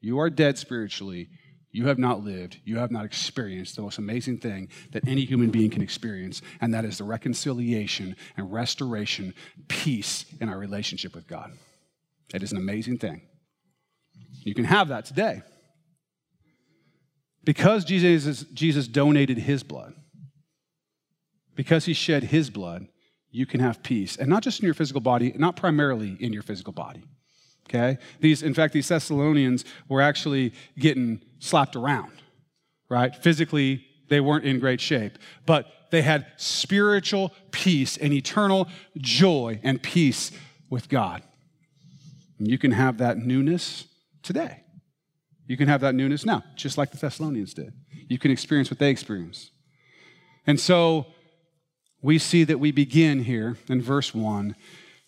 You 0.01 0.19
are 0.19 0.29
dead 0.29 0.57
spiritually. 0.57 1.29
You 1.71 1.87
have 1.87 1.99
not 1.99 2.23
lived. 2.23 2.57
You 2.65 2.79
have 2.79 2.91
not 2.91 3.05
experienced 3.05 3.77
the 3.77 3.81
most 3.81 3.97
amazing 3.97 4.39
thing 4.39 4.67
that 4.91 5.07
any 5.07 5.23
human 5.23 5.51
being 5.51 5.69
can 5.69 5.81
experience, 5.81 6.41
and 6.59 6.73
that 6.73 6.83
is 6.83 6.97
the 6.97 7.05
reconciliation 7.05 8.17
and 8.35 8.51
restoration, 8.51 9.33
peace 9.69 10.25
in 10.41 10.49
our 10.49 10.57
relationship 10.57 11.15
with 11.15 11.27
God. 11.27 11.53
It 12.33 12.43
is 12.43 12.51
an 12.51 12.57
amazing 12.57 12.97
thing. 12.97 13.21
You 14.43 14.53
can 14.53 14.65
have 14.65 14.89
that 14.89 15.05
today. 15.05 15.43
Because 17.43 17.85
Jesus, 17.85 18.43
Jesus 18.53 18.87
donated 18.87 19.37
his 19.37 19.63
blood, 19.63 19.93
because 21.55 21.85
he 21.85 21.93
shed 21.93 22.23
his 22.23 22.49
blood, 22.49 22.87
you 23.29 23.45
can 23.45 23.61
have 23.61 23.81
peace. 23.81 24.17
And 24.17 24.27
not 24.27 24.43
just 24.43 24.59
in 24.59 24.65
your 24.65 24.73
physical 24.73 25.01
body, 25.01 25.33
not 25.37 25.55
primarily 25.55 26.17
in 26.19 26.33
your 26.33 26.43
physical 26.43 26.73
body. 26.73 27.03
Okay? 27.73 27.97
These, 28.19 28.43
in 28.43 28.53
fact, 28.53 28.73
these 28.73 28.89
Thessalonians 28.89 29.63
were 29.87 30.01
actually 30.01 30.53
getting 30.77 31.21
slapped 31.39 31.77
around, 31.77 32.11
right? 32.89 33.15
Physically, 33.15 33.85
they 34.09 34.19
weren't 34.19 34.43
in 34.43 34.59
great 34.59 34.81
shape, 34.81 35.17
but 35.45 35.67
they 35.89 36.01
had 36.01 36.27
spiritual 36.35 37.31
peace 37.51 37.95
and 37.95 38.11
eternal 38.11 38.67
joy 38.97 39.59
and 39.63 39.81
peace 39.81 40.31
with 40.69 40.89
God. 40.89 41.23
And 42.39 42.49
you 42.49 42.57
can 42.57 42.71
have 42.71 42.97
that 42.97 43.17
newness 43.17 43.85
today. 44.21 44.63
You 45.47 45.55
can 45.55 45.69
have 45.69 45.81
that 45.81 45.95
newness 45.95 46.25
now, 46.25 46.43
just 46.55 46.77
like 46.77 46.91
the 46.91 46.97
Thessalonians 46.97 47.53
did. 47.53 47.73
You 48.09 48.19
can 48.19 48.31
experience 48.31 48.69
what 48.69 48.79
they 48.79 48.89
experienced. 48.89 49.51
And 50.45 50.59
so 50.59 51.07
we 52.01 52.17
see 52.17 52.43
that 52.43 52.59
we 52.59 52.71
begin 52.71 53.23
here 53.23 53.57
in 53.69 53.81
verse 53.81 54.13
1 54.13 54.55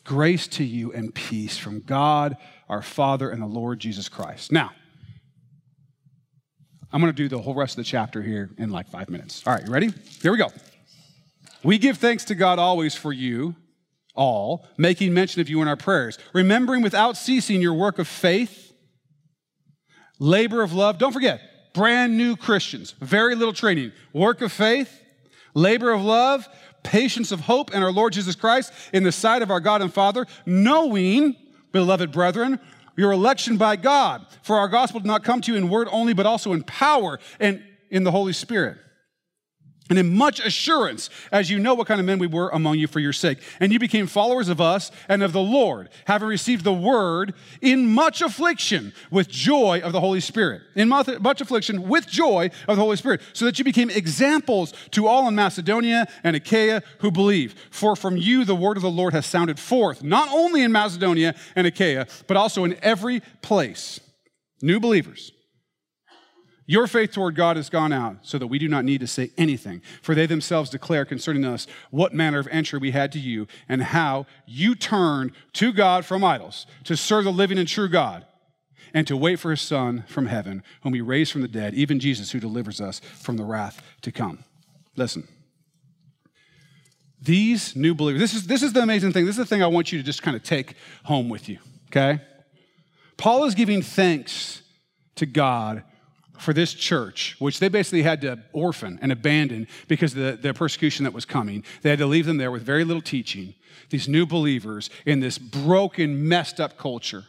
Grace 0.03 0.48
to 0.48 0.63
you 0.63 0.91
and 0.91 1.13
peace 1.13 1.57
from 1.57 1.79
God, 1.79 2.38
our 2.67 2.81
Father, 2.81 3.29
and 3.29 3.41
the 3.41 3.48
Lord 3.48 3.79
Jesus 3.79 4.10
Christ. 4.10 4.51
Now, 4.51 4.72
I'm 6.91 7.01
going 7.01 7.12
to 7.12 7.15
do 7.15 7.29
the 7.29 7.41
whole 7.41 7.55
rest 7.55 7.74
of 7.74 7.77
the 7.77 7.89
chapter 7.89 8.22
here 8.22 8.51
in 8.57 8.69
like 8.69 8.88
five 8.89 9.10
minutes. 9.10 9.43
All 9.48 9.53
right, 9.53 9.65
you 9.65 9.72
ready? 9.72 9.91
Here 10.22 10.31
we 10.31 10.38
go. 10.38 10.50
We 11.63 11.77
give 11.77 11.98
thanks 11.98 12.25
to 12.25 12.36
God 12.36 12.60
always 12.60 12.93
for 12.95 13.13
you 13.13 13.55
all, 14.15 14.67
making 14.77 15.13
mention 15.13 15.41
of 15.41 15.50
you 15.50 15.62
in 15.62 15.67
our 15.67 15.77
prayers, 15.77 16.19
remembering 16.33 16.83
without 16.83 17.17
ceasing 17.17 17.62
your 17.62 17.74
work 17.74 17.98
of 17.98 18.07
faith, 18.07 18.74
labor 20.19 20.62
of 20.62 20.74
love. 20.74 20.98
Don't 21.00 21.13
forget, 21.13 21.41
brand 21.74 22.17
new 22.17 22.36
Christians, 22.36 22.93
very 23.00 23.33
little 23.33 23.53
training, 23.53 23.91
work 24.12 24.41
of 24.41 24.51
faith, 24.51 25.01
labor 25.55 25.91
of 25.91 26.03
love, 26.03 26.48
patience 26.83 27.31
of 27.31 27.41
hope 27.41 27.73
in 27.73 27.81
our 27.81 27.91
Lord 27.91 28.13
Jesus 28.13 28.35
Christ 28.35 28.71
in 28.93 29.03
the 29.03 29.11
sight 29.11 29.41
of 29.41 29.51
our 29.51 29.59
God 29.59 29.81
and 29.81 29.93
Father, 29.93 30.25
knowing, 30.45 31.35
beloved 31.71 32.11
brethren, 32.11 32.59
your 32.95 33.11
election 33.11 33.57
by 33.57 33.75
God. 33.75 34.25
For 34.43 34.57
our 34.57 34.67
gospel 34.67 34.99
did 34.99 35.07
not 35.07 35.23
come 35.23 35.41
to 35.41 35.51
you 35.51 35.57
in 35.57 35.69
word 35.69 35.87
only, 35.91 36.13
but 36.13 36.25
also 36.25 36.53
in 36.53 36.63
power 36.63 37.19
and 37.39 37.63
in 37.89 38.03
the 38.03 38.11
Holy 38.11 38.33
Spirit 38.33 38.77
and 39.93 40.00
in 40.00 40.17
much 40.17 40.39
assurance, 40.39 41.12
as 41.31 41.51
you 41.51 41.59
know 41.59 41.75
what 41.75 41.85
kind 41.85 42.00
of 42.00 42.07
men 42.07 42.17
we 42.17 42.25
were 42.25 42.50
among 42.50 42.79
you 42.79 42.88
for 42.88 43.00
your 43.00 43.13
sake. 43.13 43.38
And 43.59 43.71
you 43.71 43.77
became 43.77 44.07
followers 44.07 44.50
of 44.50 44.59
us 44.59 44.89
and 45.07 45.21
of 45.21 45.33
the 45.33 45.39
Lord, 45.39 45.88
having 46.05 46.27
received 46.27 46.63
the 46.63 46.73
word 46.73 47.35
in 47.62 47.93
much 47.93 48.19
affliction 48.19 48.91
with 49.12 49.29
joy 49.29 49.81
of 49.83 49.93
the 49.93 50.00
Holy 50.00 50.19
Spirit. 50.19 50.63
In 50.73 50.89
much 50.89 51.41
affliction 51.41 51.88
with 51.88 52.07
joy 52.07 52.50
of 52.67 52.75
the 52.75 52.81
Holy 52.81 52.97
Spirit, 52.97 53.21
so 53.33 53.45
that 53.45 53.59
you 53.59 53.63
became 53.63 53.91
examples 53.91 54.73
to 54.89 55.05
all 55.05 55.27
in 55.27 55.35
Macedonia 55.35 56.07
and 56.23 56.35
Achaia 56.35 56.81
who 56.97 57.12
believe. 57.12 57.53
For 57.69 57.95
from 57.95 58.17
you 58.17 58.45
the 58.45 58.55
word 58.55 58.77
of 58.77 58.81
the 58.81 58.89
Lord 58.89 59.13
has 59.13 59.27
sounded 59.27 59.59
forth, 59.59 60.01
not 60.01 60.27
only 60.31 60.63
in 60.63 60.71
Macedonia 60.71 61.35
and 61.55 61.67
Achaia, 61.67 62.07
but 62.25 62.35
also 62.35 62.63
in 62.63 62.77
every 62.81 63.21
place. 63.43 64.00
New 64.59 64.79
believers 64.79 65.33
your 66.65 66.88
faith 66.88 67.12
toward 67.12 67.36
God 67.36 67.58
has 67.58 67.70
gone 67.70 67.91
out 67.91 68.17
so 68.22 68.38
that 68.38 68.48
we 68.48 68.58
do 68.58 68.67
not 68.67 68.86
need 68.86 69.01
to 69.01 69.08
say 69.08 69.32
anything, 69.38 69.82
for 70.01 70.15
they 70.15 70.25
themselves 70.25 70.70
declare 70.70 71.05
concerning 71.05 71.43
us 71.43 71.67
what 71.91 72.13
manner 72.13 72.39
of 72.39 72.48
entry 72.51 72.79
we 72.79 72.91
had 72.91 73.12
to 73.12 73.20
you 73.20 73.48
and 73.67 73.84
how 73.84 74.25
you 74.46 74.75
turned 74.75 75.32
to 75.53 75.74
God 75.74 76.05
from 76.05 76.24
idols 76.24 76.65
to 76.86 76.96
serve 76.96 77.25
the 77.25 77.32
living 77.32 77.58
and 77.58 77.67
true 77.67 77.89
God 77.89 78.25
and 78.93 79.08
to 79.08 79.17
wait 79.17 79.39
for 79.39 79.51
his 79.51 79.62
Son 79.62 80.05
from 80.08 80.27
heaven, 80.27 80.63
whom 80.84 80.93
he 80.93 81.01
raised 81.01 81.32
from 81.32 81.41
the 81.41 81.48
dead, 81.48 81.74
even 81.74 82.00
Jesus 82.00 82.32
who 82.32 82.39
delivers 82.39 82.79
us 82.79 83.00
from 83.00 83.38
the 83.38 83.43
wrath 83.43 83.82
to 84.01 84.12
come. 84.12 84.43
Listen. 84.96 85.27
These 87.22 87.75
new 87.75 87.96
believers, 87.96 88.22
this 88.22 88.34
is, 88.34 88.48
this 88.48 88.62
is 88.62 88.74
the 88.74 88.82
amazing 88.82 89.13
thing. 89.13 89.25
This 89.25 89.38
is 89.38 89.39
the 89.39 89.46
thing 89.46 89.63
I 89.63 89.67
want 89.67 89.91
you 89.91 89.98
to 89.98 90.03
just 90.03 90.22
kind 90.22 90.36
of 90.36 90.43
take 90.43 90.75
home 91.05 91.29
with 91.29 91.50
you, 91.50 91.58
okay? 91.88 92.22
Paul 93.17 93.46
is 93.46 93.55
giving 93.55 93.82
thanks 93.82 94.62
to 95.15 95.25
God 95.25 95.84
for 96.37 96.53
this 96.53 96.73
church, 96.73 97.35
which 97.39 97.59
they 97.59 97.69
basically 97.69 98.01
had 98.01 98.21
to 98.21 98.39
orphan 98.53 98.99
and 99.01 99.11
abandon 99.11 99.67
because 99.87 100.13
of 100.13 100.19
the, 100.19 100.47
the 100.47 100.53
persecution 100.53 101.03
that 101.03 101.13
was 101.13 101.25
coming. 101.25 101.63
They 101.81 101.89
had 101.89 101.99
to 101.99 102.05
leave 102.05 102.25
them 102.25 102.37
there 102.37 102.51
with 102.51 102.63
very 102.63 102.83
little 102.83 103.01
teaching, 103.01 103.53
these 103.89 104.07
new 104.07 104.25
believers 104.25 104.89
in 105.05 105.19
this 105.19 105.37
broken, 105.37 106.27
messed 106.27 106.59
up 106.59 106.77
culture. 106.77 107.25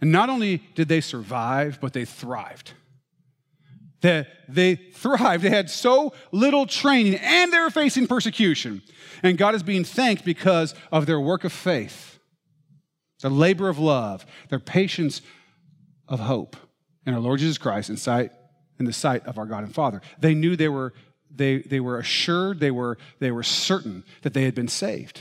And 0.00 0.10
not 0.10 0.30
only 0.30 0.62
did 0.74 0.88
they 0.88 1.00
survive, 1.00 1.78
but 1.80 1.92
they 1.92 2.04
thrived. 2.04 2.72
That 4.00 4.28
they 4.48 4.76
thrived. 4.76 5.44
They 5.44 5.50
had 5.50 5.68
so 5.68 6.14
little 6.32 6.66
training 6.66 7.16
and 7.16 7.52
they 7.52 7.60
were 7.60 7.70
facing 7.70 8.06
persecution. 8.06 8.80
And 9.22 9.36
God 9.36 9.54
is 9.54 9.62
being 9.62 9.84
thanked 9.84 10.24
because 10.24 10.74
of 10.90 11.04
their 11.04 11.20
work 11.20 11.44
of 11.44 11.52
faith, 11.52 12.18
their 13.20 13.30
labor 13.30 13.68
of 13.68 13.78
love, 13.78 14.24
their 14.48 14.58
patience 14.58 15.20
of 16.08 16.20
hope 16.20 16.56
in 17.06 17.14
our 17.14 17.20
Lord 17.20 17.40
Jesus 17.40 17.58
Christ 17.58 17.90
in 17.90 17.96
sight 17.96 18.32
in 18.78 18.86
the 18.86 18.92
sight 18.92 19.26
of 19.26 19.36
our 19.36 19.46
God 19.46 19.62
and 19.64 19.74
Father. 19.74 20.00
They 20.18 20.34
knew 20.34 20.56
they 20.56 20.68
were 20.68 20.94
they, 21.32 21.58
they 21.58 21.80
were 21.80 21.98
assured, 21.98 22.58
they 22.58 22.72
were, 22.72 22.98
they 23.20 23.30
were 23.30 23.44
certain 23.44 24.04
that 24.22 24.34
they 24.34 24.44
had 24.44 24.54
been 24.54 24.68
saved 24.68 25.20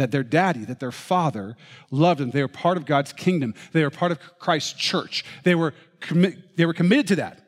that 0.00 0.10
their 0.10 0.22
daddy, 0.22 0.64
that 0.64 0.80
their 0.80 0.90
father 0.90 1.54
loved 1.90 2.20
them. 2.20 2.30
They 2.30 2.40
were 2.40 2.48
part 2.48 2.78
of 2.78 2.86
God's 2.86 3.12
kingdom. 3.12 3.54
They 3.72 3.82
were 3.82 3.90
part 3.90 4.10
of 4.10 4.18
Christ's 4.38 4.72
church. 4.72 5.26
They 5.44 5.54
were, 5.54 5.74
commi- 6.00 6.42
they 6.56 6.64
were 6.64 6.72
committed 6.72 7.08
to 7.08 7.16
that. 7.16 7.38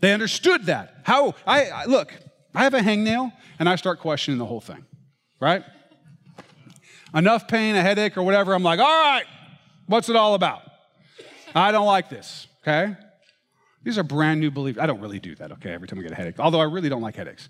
They 0.00 0.14
understood 0.14 0.64
that. 0.64 0.94
How, 1.02 1.34
I, 1.46 1.66
I 1.66 1.84
look, 1.84 2.14
I 2.54 2.64
have 2.64 2.72
a 2.72 2.80
hangnail 2.80 3.32
and 3.58 3.68
I 3.68 3.76
start 3.76 4.00
questioning 4.00 4.38
the 4.38 4.46
whole 4.46 4.62
thing, 4.62 4.86
right? 5.40 5.62
Enough 7.14 7.48
pain, 7.48 7.76
a 7.76 7.82
headache, 7.82 8.16
or 8.16 8.22
whatever. 8.22 8.54
I'm 8.54 8.62
like, 8.62 8.80
all 8.80 8.86
right, 8.86 9.26
what's 9.86 10.08
it 10.08 10.16
all 10.16 10.34
about? 10.34 10.62
I 11.54 11.70
don't 11.70 11.86
like 11.86 12.08
this, 12.08 12.46
okay? 12.66 12.96
These 13.82 13.98
are 13.98 14.02
brand 14.02 14.40
new 14.40 14.50
beliefs. 14.50 14.78
I 14.78 14.86
don't 14.86 15.00
really 15.00 15.18
do 15.18 15.34
that, 15.36 15.52
okay, 15.52 15.72
every 15.72 15.86
time 15.86 15.98
I 15.98 16.02
get 16.02 16.12
a 16.12 16.14
headache, 16.14 16.38
although 16.38 16.60
I 16.60 16.64
really 16.64 16.88
don't 16.88 17.02
like 17.02 17.16
headaches. 17.16 17.48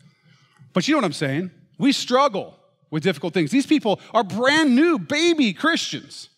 But 0.73 0.89
you 0.89 0.95
know 0.95 0.99
what 0.99 1.05
I'm 1.05 1.13
saying? 1.13 1.51
We 1.79 1.93
struggle 1.93 2.59
with 2.91 3.03
difficult 3.03 3.35
things. 3.35 3.51
These 3.51 3.67
people 3.67 4.01
are 4.13 4.25
brand 4.25 4.75
new 4.75 4.99
baby 4.99 5.53
Christians. 5.53 6.29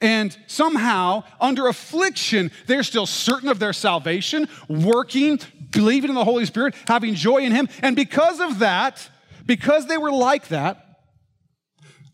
And 0.00 0.36
somehow, 0.46 1.24
under 1.40 1.66
affliction, 1.66 2.50
they're 2.66 2.82
still 2.82 3.06
certain 3.06 3.48
of 3.48 3.58
their 3.58 3.72
salvation, 3.72 4.48
working, 4.68 5.40
believing 5.70 6.10
in 6.10 6.14
the 6.14 6.24
Holy 6.24 6.44
Spirit, 6.44 6.74
having 6.86 7.14
joy 7.14 7.38
in 7.38 7.52
Him. 7.52 7.68
And 7.80 7.96
because 7.96 8.38
of 8.40 8.58
that, 8.58 9.08
because 9.46 9.86
they 9.86 9.96
were 9.96 10.12
like 10.12 10.48
that, 10.48 10.84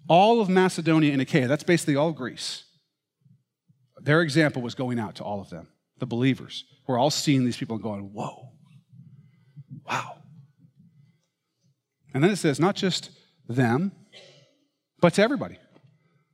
all 0.09 0.41
of 0.41 0.49
Macedonia 0.49 1.13
and 1.13 1.23
Achaia, 1.23 1.49
that's 1.49 1.65
basically 1.65 1.97
all 1.97 2.13
Greece, 2.13 2.65
their 4.03 4.23
example 4.23 4.63
was 4.63 4.75
going 4.75 4.99
out 4.99 5.17
to 5.17 5.25
all 5.25 5.41
of 5.41 5.51
them, 5.51 5.69
the 5.99 6.07
believers. 6.07 6.65
We're 6.87 6.99
all 6.99 7.11
seeing 7.11 7.45
these 7.45 7.57
people 7.57 7.77
and 7.77 7.83
going, 7.83 8.13
whoa, 8.13 8.51
wow. 9.87 10.17
And 12.13 12.25
then 12.25 12.31
it 12.31 12.37
says, 12.37 12.59
not 12.59 12.75
just 12.75 13.11
them, 13.49 13.93
but 15.01 15.15
to 15.15 15.23
everybody. 15.23 15.59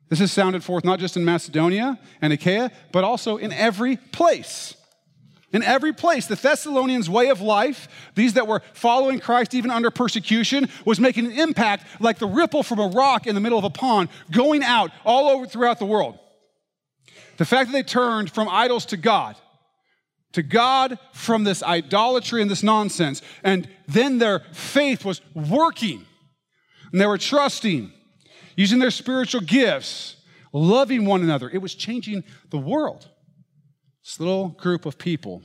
This 0.09 0.21
is 0.21 0.33
sounded 0.33 0.63
forth 0.63 0.85
not 0.85 1.01
just 1.01 1.17
in 1.17 1.25
Macedonia 1.25 1.99
and 2.21 2.33
Achaia, 2.33 2.71
but 2.93 3.05
also 3.05 3.37
in 3.37 3.53
every 3.53 3.97
place. 3.97 4.75
In 5.53 5.63
every 5.63 5.93
place, 5.93 6.27
the 6.27 6.37
Thessalonians' 6.37 7.09
way 7.09 7.29
of 7.29 7.41
life, 7.41 7.89
these 8.15 8.35
that 8.35 8.47
were 8.47 8.63
following 8.73 9.21
Christ 9.21 9.55
even 9.55 9.71
under 9.71 9.91
persecution, 9.91 10.69
was 10.85 11.01
making 11.01 11.27
an 11.27 11.33
impact 11.33 11.87
like 12.01 12.19
the 12.19 12.27
ripple 12.27 12.63
from 12.63 12.79
a 12.79 12.89
rock 12.89 13.27
in 13.27 13.35
the 13.35 13.41
middle 13.41 13.59
of 13.59 13.65
a 13.65 13.71
pond, 13.71 14.09
going 14.31 14.63
out 14.63 14.91
all 15.05 15.29
over 15.29 15.47
throughout 15.47 15.79
the 15.79 15.87
world. 15.87 16.19
The 17.37 17.45
fact 17.45 17.71
that 17.71 17.73
they 17.73 17.83
turned 17.83 18.31
from 18.31 18.49
idols 18.49 18.87
to 18.87 18.97
God, 18.97 19.37
to 20.33 20.43
God 20.43 20.99
from 21.13 21.45
this 21.45 21.63
idolatry 21.63 22.43
and 22.43 22.51
this 22.51 22.63
nonsense, 22.63 23.23
and 23.43 23.69
then 23.87 24.19
their 24.19 24.41
faith 24.53 25.05
was 25.05 25.21
working, 25.35 26.05
and 26.93 27.01
they 27.01 27.07
were 27.07 27.19
trusting 27.19 27.93
using 28.57 28.79
their 28.79 28.91
spiritual 28.91 29.43
gifts, 29.43 30.17
loving 30.53 31.05
one 31.05 31.23
another. 31.23 31.51
It 31.51 31.59
was 31.59 31.75
changing 31.75 32.25
the 32.51 32.59
world. 32.59 33.09
This 34.03 34.19
little 34.19 34.49
group 34.49 34.87
of 34.87 34.99
people. 34.99 35.43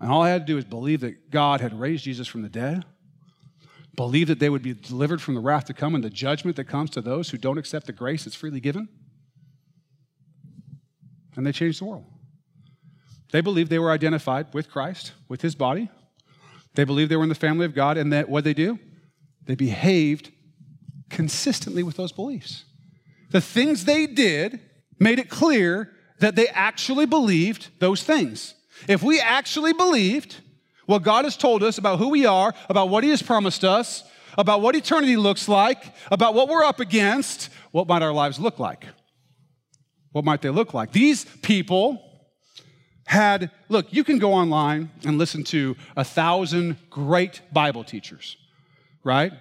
And 0.00 0.10
all 0.10 0.22
I 0.22 0.30
had 0.30 0.46
to 0.46 0.52
do 0.52 0.56
was 0.56 0.64
believe 0.64 1.00
that 1.00 1.30
God 1.30 1.60
had 1.60 1.78
raised 1.78 2.04
Jesus 2.04 2.28
from 2.28 2.42
the 2.42 2.48
dead, 2.48 2.84
believe 3.96 4.28
that 4.28 4.38
they 4.38 4.50
would 4.50 4.62
be 4.62 4.74
delivered 4.74 5.20
from 5.20 5.34
the 5.34 5.40
wrath 5.40 5.64
to 5.66 5.74
come 5.74 5.94
and 5.94 6.04
the 6.04 6.10
judgment 6.10 6.56
that 6.56 6.64
comes 6.64 6.90
to 6.90 7.00
those 7.00 7.30
who 7.30 7.38
don't 7.38 7.58
accept 7.58 7.86
the 7.86 7.92
grace 7.92 8.24
that's 8.24 8.36
freely 8.36 8.60
given. 8.60 8.88
And 11.38 11.46
they 11.46 11.52
changed 11.52 11.80
the 11.80 11.84
world. 11.84 12.04
They 13.30 13.40
believed 13.42 13.70
they 13.70 13.78
were 13.78 13.92
identified 13.92 14.52
with 14.52 14.68
Christ, 14.68 15.12
with 15.28 15.40
his 15.40 15.54
body. 15.54 15.88
They 16.74 16.82
believed 16.82 17.12
they 17.12 17.16
were 17.16 17.22
in 17.22 17.28
the 17.28 17.36
family 17.36 17.64
of 17.64 17.76
God, 17.76 17.96
and 17.96 18.12
that 18.12 18.28
what 18.28 18.42
they 18.42 18.54
do? 18.54 18.76
They 19.46 19.54
behaved 19.54 20.32
consistently 21.08 21.84
with 21.84 21.96
those 21.96 22.10
beliefs. 22.10 22.64
The 23.30 23.40
things 23.40 23.84
they 23.84 24.08
did 24.08 24.58
made 24.98 25.20
it 25.20 25.30
clear 25.30 25.92
that 26.18 26.34
they 26.34 26.48
actually 26.48 27.06
believed 27.06 27.68
those 27.78 28.02
things. 28.02 28.54
If 28.88 29.04
we 29.04 29.20
actually 29.20 29.72
believed 29.72 30.40
what 30.86 31.04
God 31.04 31.24
has 31.24 31.36
told 31.36 31.62
us 31.62 31.78
about 31.78 32.00
who 32.00 32.08
we 32.08 32.26
are, 32.26 32.52
about 32.68 32.88
what 32.88 33.04
He 33.04 33.10
has 33.10 33.22
promised 33.22 33.62
us, 33.62 34.02
about 34.36 34.60
what 34.60 34.74
eternity 34.74 35.16
looks 35.16 35.46
like, 35.46 35.94
about 36.10 36.34
what 36.34 36.48
we're 36.48 36.64
up 36.64 36.80
against, 36.80 37.48
what 37.70 37.86
might 37.86 38.02
our 38.02 38.12
lives 38.12 38.40
look 38.40 38.58
like? 38.58 38.86
What 40.12 40.24
might 40.24 40.42
they 40.42 40.50
look 40.50 40.74
like? 40.74 40.92
These 40.92 41.24
people 41.42 42.02
had, 43.06 43.50
look, 43.68 43.92
you 43.92 44.04
can 44.04 44.18
go 44.18 44.34
online 44.34 44.90
and 45.04 45.16
listen 45.18 45.42
to 45.44 45.76
a 45.96 46.04
thousand 46.04 46.76
great 46.90 47.40
Bible 47.52 47.84
teachers, 47.84 48.36
right? 49.02 49.32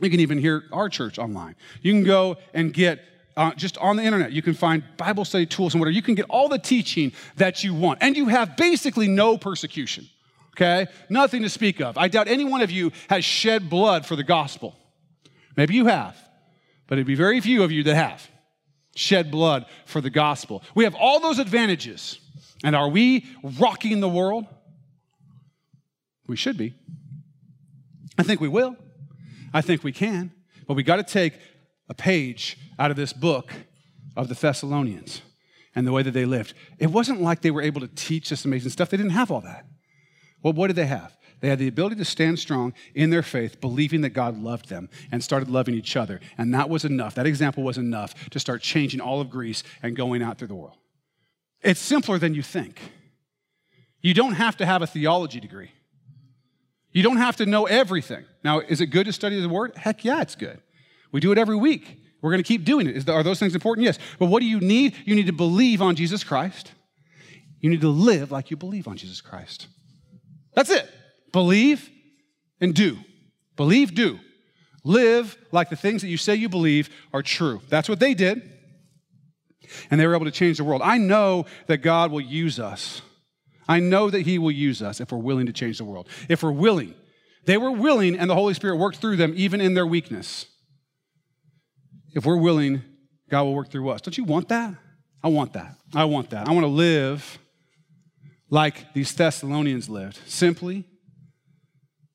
You 0.00 0.10
can 0.10 0.20
even 0.20 0.38
hear 0.38 0.64
our 0.72 0.88
church 0.88 1.18
online. 1.18 1.56
You 1.80 1.92
can 1.92 2.04
go 2.04 2.36
and 2.54 2.72
get 2.72 3.00
uh, 3.36 3.52
just 3.54 3.78
on 3.78 3.96
the 3.96 4.02
internet, 4.02 4.32
you 4.32 4.42
can 4.42 4.54
find 4.54 4.82
Bible 4.96 5.24
study 5.24 5.46
tools 5.46 5.74
and 5.74 5.80
whatever. 5.80 5.94
You 5.94 6.02
can 6.02 6.14
get 6.14 6.26
all 6.28 6.48
the 6.48 6.58
teaching 6.58 7.12
that 7.36 7.64
you 7.64 7.74
want. 7.74 7.98
And 8.02 8.16
you 8.16 8.28
have 8.28 8.56
basically 8.56 9.08
no 9.08 9.38
persecution, 9.38 10.06
okay? 10.54 10.86
Nothing 11.08 11.42
to 11.42 11.48
speak 11.48 11.80
of. 11.80 11.96
I 11.96 12.08
doubt 12.08 12.28
any 12.28 12.44
one 12.44 12.60
of 12.60 12.70
you 12.70 12.92
has 13.08 13.24
shed 13.24 13.70
blood 13.70 14.04
for 14.04 14.16
the 14.16 14.22
gospel. 14.22 14.76
Maybe 15.56 15.74
you 15.74 15.86
have, 15.86 16.16
but 16.86 16.98
it'd 16.98 17.06
be 17.06 17.14
very 17.14 17.40
few 17.40 17.62
of 17.62 17.72
you 17.72 17.82
that 17.84 17.94
have 17.94 18.28
shed 18.94 19.30
blood 19.30 19.66
for 19.86 20.00
the 20.00 20.10
gospel. 20.10 20.62
We 20.74 20.84
have 20.84 20.94
all 20.94 21.20
those 21.20 21.38
advantages. 21.38 22.18
And 22.64 22.76
are 22.76 22.88
we 22.88 23.26
rocking 23.58 24.00
the 24.00 24.08
world? 24.08 24.46
We 26.26 26.36
should 26.36 26.56
be. 26.56 26.74
I 28.18 28.22
think 28.22 28.40
we 28.40 28.48
will. 28.48 28.76
I 29.52 29.60
think 29.60 29.84
we 29.84 29.92
can, 29.92 30.32
but 30.66 30.74
we 30.74 30.82
got 30.82 30.96
to 30.96 31.02
take 31.02 31.34
a 31.88 31.94
page 31.94 32.56
out 32.78 32.90
of 32.90 32.96
this 32.96 33.12
book 33.12 33.52
of 34.16 34.28
the 34.28 34.34
Thessalonians 34.34 35.20
and 35.74 35.86
the 35.86 35.92
way 35.92 36.02
that 36.02 36.12
they 36.12 36.24
lived. 36.24 36.54
It 36.78 36.88
wasn't 36.88 37.20
like 37.20 37.42
they 37.42 37.50
were 37.50 37.62
able 37.62 37.80
to 37.80 37.88
teach 37.88 38.30
this 38.30 38.44
amazing 38.44 38.70
stuff. 38.70 38.90
They 38.90 38.96
didn't 38.96 39.12
have 39.12 39.30
all 39.30 39.40
that. 39.42 39.66
Well, 40.42 40.52
what 40.52 40.68
did 40.68 40.76
they 40.76 40.86
have? 40.86 41.16
They 41.42 41.48
had 41.48 41.58
the 41.58 41.66
ability 41.66 41.96
to 41.96 42.04
stand 42.04 42.38
strong 42.38 42.72
in 42.94 43.10
their 43.10 43.22
faith, 43.22 43.60
believing 43.60 44.02
that 44.02 44.10
God 44.10 44.40
loved 44.40 44.68
them 44.68 44.88
and 45.10 45.22
started 45.24 45.50
loving 45.50 45.74
each 45.74 45.96
other. 45.96 46.20
And 46.38 46.54
that 46.54 46.70
was 46.70 46.84
enough. 46.84 47.16
That 47.16 47.26
example 47.26 47.64
was 47.64 47.76
enough 47.76 48.14
to 48.30 48.38
start 48.38 48.62
changing 48.62 49.00
all 49.00 49.20
of 49.20 49.28
Greece 49.28 49.64
and 49.82 49.96
going 49.96 50.22
out 50.22 50.38
through 50.38 50.48
the 50.48 50.54
world. 50.54 50.78
It's 51.60 51.80
simpler 51.80 52.18
than 52.18 52.32
you 52.34 52.42
think. 52.42 52.80
You 54.00 54.14
don't 54.14 54.34
have 54.34 54.56
to 54.58 54.66
have 54.66 54.82
a 54.82 54.86
theology 54.86 55.40
degree. 55.40 55.72
You 56.92 57.02
don't 57.02 57.16
have 57.16 57.36
to 57.36 57.46
know 57.46 57.66
everything. 57.66 58.24
Now, 58.44 58.60
is 58.60 58.80
it 58.80 58.86
good 58.86 59.06
to 59.06 59.12
study 59.12 59.40
the 59.40 59.48
Word? 59.48 59.76
Heck 59.76 60.04
yeah, 60.04 60.22
it's 60.22 60.36
good. 60.36 60.60
We 61.10 61.18
do 61.18 61.32
it 61.32 61.38
every 61.38 61.56
week. 61.56 61.98
We're 62.20 62.30
going 62.30 62.42
to 62.42 62.46
keep 62.46 62.64
doing 62.64 62.86
it. 62.86 63.08
are 63.08 63.24
those 63.24 63.40
things 63.40 63.56
important? 63.56 63.84
Yes. 63.84 63.98
But 64.20 64.26
what 64.26 64.40
do 64.40 64.46
you 64.46 64.60
need? 64.60 64.94
You 65.04 65.16
need 65.16 65.26
to 65.26 65.32
believe 65.32 65.82
on 65.82 65.96
Jesus 65.96 66.22
Christ. 66.22 66.70
You 67.58 67.68
need 67.68 67.80
to 67.80 67.88
live 67.88 68.30
like 68.30 68.52
you 68.52 68.56
believe 68.56 68.86
on 68.86 68.96
Jesus 68.96 69.20
Christ. 69.20 69.66
That's 70.54 70.70
it. 70.70 70.88
Believe 71.32 71.90
and 72.60 72.74
do. 72.74 72.98
Believe, 73.56 73.94
do. 73.94 74.18
Live 74.84 75.36
like 75.52 75.70
the 75.70 75.76
things 75.76 76.02
that 76.02 76.08
you 76.08 76.16
say 76.16 76.34
you 76.34 76.48
believe 76.48 76.90
are 77.12 77.22
true. 77.22 77.60
That's 77.68 77.88
what 77.88 78.00
they 78.00 78.14
did. 78.14 78.50
And 79.90 80.00
they 80.00 80.06
were 80.06 80.14
able 80.14 80.26
to 80.26 80.30
change 80.30 80.58
the 80.58 80.64
world. 80.64 80.82
I 80.82 80.98
know 80.98 81.46
that 81.66 81.78
God 81.78 82.10
will 82.10 82.20
use 82.20 82.58
us 82.58 83.02
I 83.68 83.80
know 83.80 84.10
that 84.10 84.22
He 84.22 84.38
will 84.38 84.50
use 84.50 84.82
us 84.82 85.00
if 85.00 85.12
we're 85.12 85.18
willing 85.18 85.46
to 85.46 85.52
change 85.52 85.78
the 85.78 85.84
world. 85.84 86.08
If 86.28 86.42
we're 86.42 86.52
willing. 86.52 86.94
They 87.44 87.56
were 87.56 87.70
willing, 87.70 88.18
and 88.18 88.30
the 88.30 88.34
Holy 88.34 88.54
Spirit 88.54 88.76
worked 88.76 88.98
through 88.98 89.16
them 89.16 89.32
even 89.36 89.60
in 89.60 89.74
their 89.74 89.86
weakness. 89.86 90.46
If 92.14 92.26
we're 92.26 92.36
willing, 92.36 92.82
God 93.30 93.44
will 93.44 93.54
work 93.54 93.70
through 93.70 93.88
us. 93.90 94.00
Don't 94.00 94.16
you 94.16 94.24
want 94.24 94.48
that? 94.48 94.74
I 95.24 95.28
want 95.28 95.54
that. 95.54 95.76
I 95.94 96.04
want 96.04 96.30
that. 96.30 96.48
I 96.48 96.52
want 96.52 96.64
to 96.64 96.68
live 96.68 97.38
like 98.50 98.92
these 98.92 99.12
Thessalonians 99.14 99.88
lived 99.88 100.18
simply, 100.26 100.84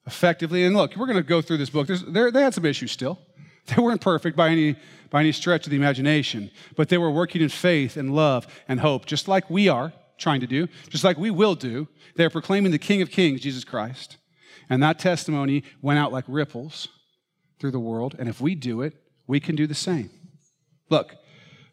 effectively. 0.08 0.66
And 0.66 0.76
look, 0.76 0.96
we're 0.96 1.06
going 1.06 1.18
to 1.18 1.24
go 1.24 1.42
through 1.42 1.58
this 1.58 1.70
book. 1.70 1.88
they 1.88 2.42
had 2.42 2.54
some 2.54 2.66
issues 2.66 2.92
still. 2.92 3.20
They 3.68 3.82
weren't 3.82 4.00
perfect 4.00 4.38
by 4.38 4.48
any, 4.48 4.78
by 5.10 5.20
any 5.20 5.34
stretch 5.34 5.68
of 5.68 5.72
the 5.72 5.76
imagination, 5.76 6.52
but 6.78 6.88
they 6.88 6.98
were 6.98 7.12
working 7.12 7.42
in 7.42 7.50
faith 7.50 7.98
and 7.98 8.16
love 8.16 8.48
and 8.70 8.80
hope, 8.80 9.06
just 9.06 9.28
like 9.28 9.50
we 9.50 9.68
are 9.68 9.92
trying 10.18 10.40
to 10.40 10.48
do, 10.48 10.70
just 10.88 11.04
like 11.04 11.18
we 11.18 11.32
will 11.32 11.54
do. 11.54 11.90
They're 12.16 12.30
proclaiming 12.30 12.72
the 12.72 12.80
King 12.80 13.02
of 13.02 13.12
Kings, 13.12 13.42
Jesus 13.42 13.66
Christ. 13.66 14.16
And 14.70 14.82
that 14.84 15.00
testimony 15.00 15.64
went 15.82 16.00
out 16.00 16.14
like 16.14 16.24
ripples 16.30 16.88
through 17.60 17.72
the 17.72 17.80
world. 17.80 18.16
And 18.18 18.30
if 18.30 18.40
we 18.40 18.56
do 18.56 18.82
it, 18.84 18.94
we 19.28 19.42
can 19.42 19.58
do 19.58 19.68
the 19.68 19.76
same. 19.76 20.12
Look, 20.90 21.16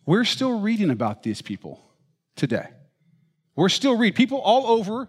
we're 0.05 0.25
still 0.25 0.59
reading 0.59 0.91
about 0.91 1.23
these 1.23 1.43
people 1.43 1.81
today. 2.35 2.67
We're 3.55 3.69
still 3.69 3.97
reading. 3.97 4.17
People 4.17 4.41
all 4.41 4.67
over 4.67 5.09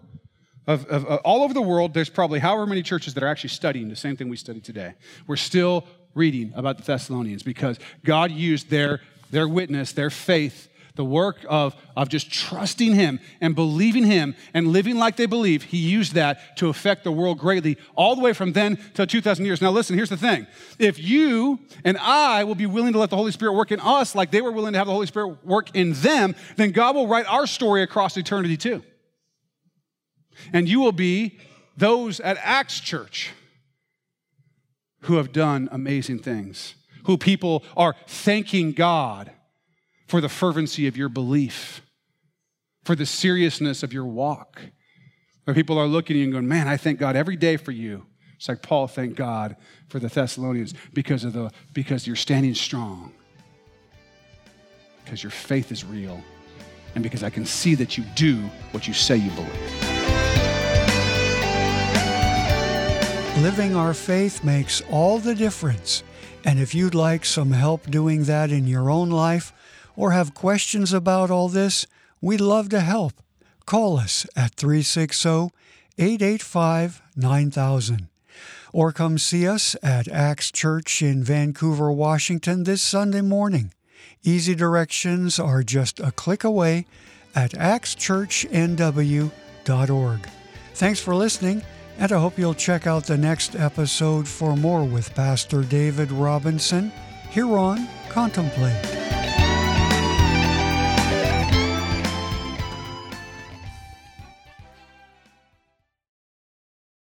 of, 0.66 0.86
of, 0.86 1.04
of, 1.06 1.20
all 1.20 1.42
over 1.42 1.54
the 1.54 1.62
world, 1.62 1.94
there's 1.94 2.10
probably 2.10 2.38
however 2.40 2.66
many 2.66 2.82
churches 2.82 3.14
that 3.14 3.22
are 3.22 3.28
actually 3.28 3.50
studying 3.50 3.88
the 3.88 3.96
same 3.96 4.16
thing 4.16 4.28
we 4.28 4.36
study 4.36 4.60
today. 4.60 4.94
We're 5.26 5.36
still 5.36 5.86
reading 6.14 6.52
about 6.56 6.78
the 6.78 6.82
Thessalonians 6.82 7.42
because 7.42 7.78
God 8.04 8.30
used 8.30 8.70
their, 8.70 9.00
their 9.30 9.46
witness, 9.48 9.92
their 9.92 10.10
faith, 10.10 10.68
the 10.96 11.04
work 11.04 11.36
of, 11.48 11.76
of 11.94 12.08
just 12.08 12.32
trusting 12.32 12.94
Him 12.94 13.20
and 13.40 13.54
believing 13.54 14.04
Him 14.04 14.34
and 14.54 14.68
living 14.68 14.96
like 14.96 15.16
they 15.16 15.26
believe. 15.26 15.62
He 15.62 15.76
used 15.76 16.14
that 16.14 16.56
to 16.56 16.68
affect 16.68 17.04
the 17.04 17.12
world 17.12 17.38
greatly, 17.38 17.76
all 17.94 18.16
the 18.16 18.22
way 18.22 18.32
from 18.32 18.52
then 18.52 18.78
to 18.94 19.06
2,000 19.06 19.44
years. 19.44 19.60
Now, 19.60 19.70
listen, 19.70 19.94
here's 19.94 20.08
the 20.08 20.16
thing. 20.16 20.46
If 20.78 20.98
you 20.98 21.60
and 21.84 21.98
I 21.98 22.44
will 22.44 22.54
be 22.54 22.66
willing 22.66 22.94
to 22.94 22.98
let 22.98 23.10
the 23.10 23.16
Holy 23.16 23.30
Spirit 23.30 23.52
work 23.52 23.70
in 23.70 23.80
us 23.80 24.14
like 24.14 24.30
they 24.30 24.40
were 24.40 24.52
willing 24.52 24.72
to 24.72 24.78
have 24.78 24.86
the 24.86 24.92
Holy 24.94 25.06
Spirit 25.06 25.44
work 25.44 25.76
in 25.76 25.92
them, 25.92 26.34
then 26.56 26.72
God 26.72 26.96
will 26.96 27.06
write 27.06 27.26
our 27.26 27.46
story 27.46 27.82
across 27.82 28.16
eternity 28.16 28.56
too. 28.56 28.82
And 30.52 30.68
you 30.68 30.80
will 30.80 30.92
be 30.92 31.38
those 31.76 32.20
at 32.20 32.38
Acts 32.42 32.80
Church 32.80 33.32
who 35.02 35.16
have 35.16 35.32
done 35.32 35.68
amazing 35.70 36.18
things, 36.18 36.74
who 37.04 37.16
people 37.16 37.62
are 37.76 37.94
thanking 38.06 38.72
God 38.72 39.30
for 40.06 40.20
the 40.20 40.28
fervency 40.28 40.86
of 40.86 40.96
your 40.96 41.08
belief, 41.08 41.82
for 42.84 42.94
the 42.94 43.06
seriousness 43.06 43.82
of 43.82 43.92
your 43.92 44.06
walk. 44.06 44.60
Where 45.44 45.54
people 45.54 45.78
are 45.78 45.86
looking 45.86 46.16
at 46.16 46.18
you 46.18 46.24
and 46.24 46.32
going, 46.32 46.48
Man, 46.48 46.66
I 46.66 46.76
thank 46.76 46.98
God 46.98 47.14
every 47.14 47.36
day 47.36 47.56
for 47.56 47.70
you. 47.70 48.04
It's 48.36 48.48
like 48.48 48.62
Paul 48.62 48.86
thanked 48.86 49.16
God 49.16 49.56
for 49.88 49.98
the 49.98 50.08
Thessalonians 50.08 50.74
because 50.92 51.24
of 51.24 51.32
the 51.32 51.50
because 51.72 52.06
you're 52.06 52.16
standing 52.16 52.54
strong. 52.54 53.12
Because 55.04 55.22
your 55.22 55.30
faith 55.30 55.70
is 55.70 55.84
real. 55.84 56.20
And 56.94 57.02
because 57.02 57.22
I 57.22 57.30
can 57.30 57.46
see 57.46 57.76
that 57.76 57.96
you 57.96 58.04
do 58.14 58.38
what 58.72 58.88
you 58.88 58.94
say 58.94 59.16
you 59.16 59.30
believe. 59.30 59.95
Living 63.38 63.76
our 63.76 63.92
faith 63.92 64.42
makes 64.42 64.80
all 64.90 65.18
the 65.18 65.34
difference. 65.34 66.02
And 66.42 66.58
if 66.58 66.74
you'd 66.74 66.94
like 66.94 67.26
some 67.26 67.52
help 67.52 67.90
doing 67.90 68.24
that 68.24 68.50
in 68.50 68.66
your 68.66 68.90
own 68.90 69.10
life 69.10 69.52
or 69.94 70.12
have 70.12 70.32
questions 70.32 70.94
about 70.94 71.30
all 71.30 71.50
this, 71.50 71.86
we'd 72.22 72.40
love 72.40 72.70
to 72.70 72.80
help. 72.80 73.12
Call 73.66 73.98
us 73.98 74.26
at 74.34 74.54
360 74.54 75.50
885 75.98 77.02
9000 77.14 78.08
or 78.72 78.92
come 78.92 79.18
see 79.18 79.46
us 79.46 79.76
at 79.82 80.08
Acts 80.08 80.50
Church 80.50 81.02
in 81.02 81.22
Vancouver, 81.22 81.92
Washington 81.92 82.64
this 82.64 82.80
Sunday 82.80 83.20
morning. 83.20 83.74
Easy 84.22 84.54
directions 84.54 85.38
are 85.38 85.62
just 85.62 86.00
a 86.00 86.10
click 86.10 86.42
away 86.42 86.86
at 87.34 87.50
actschurchnw.org. 87.50 90.28
Thanks 90.74 91.00
for 91.00 91.14
listening 91.14 91.62
and 91.98 92.12
I 92.12 92.18
hope 92.18 92.38
you'll 92.38 92.54
check 92.54 92.86
out 92.86 93.04
the 93.04 93.16
next 93.16 93.56
episode 93.56 94.28
for 94.28 94.56
more 94.56 94.84
with 94.84 95.14
Pastor 95.14 95.62
David 95.62 96.12
Robinson 96.12 96.92
here 97.30 97.56
on 97.56 97.88
Contemplate. 98.08 99.35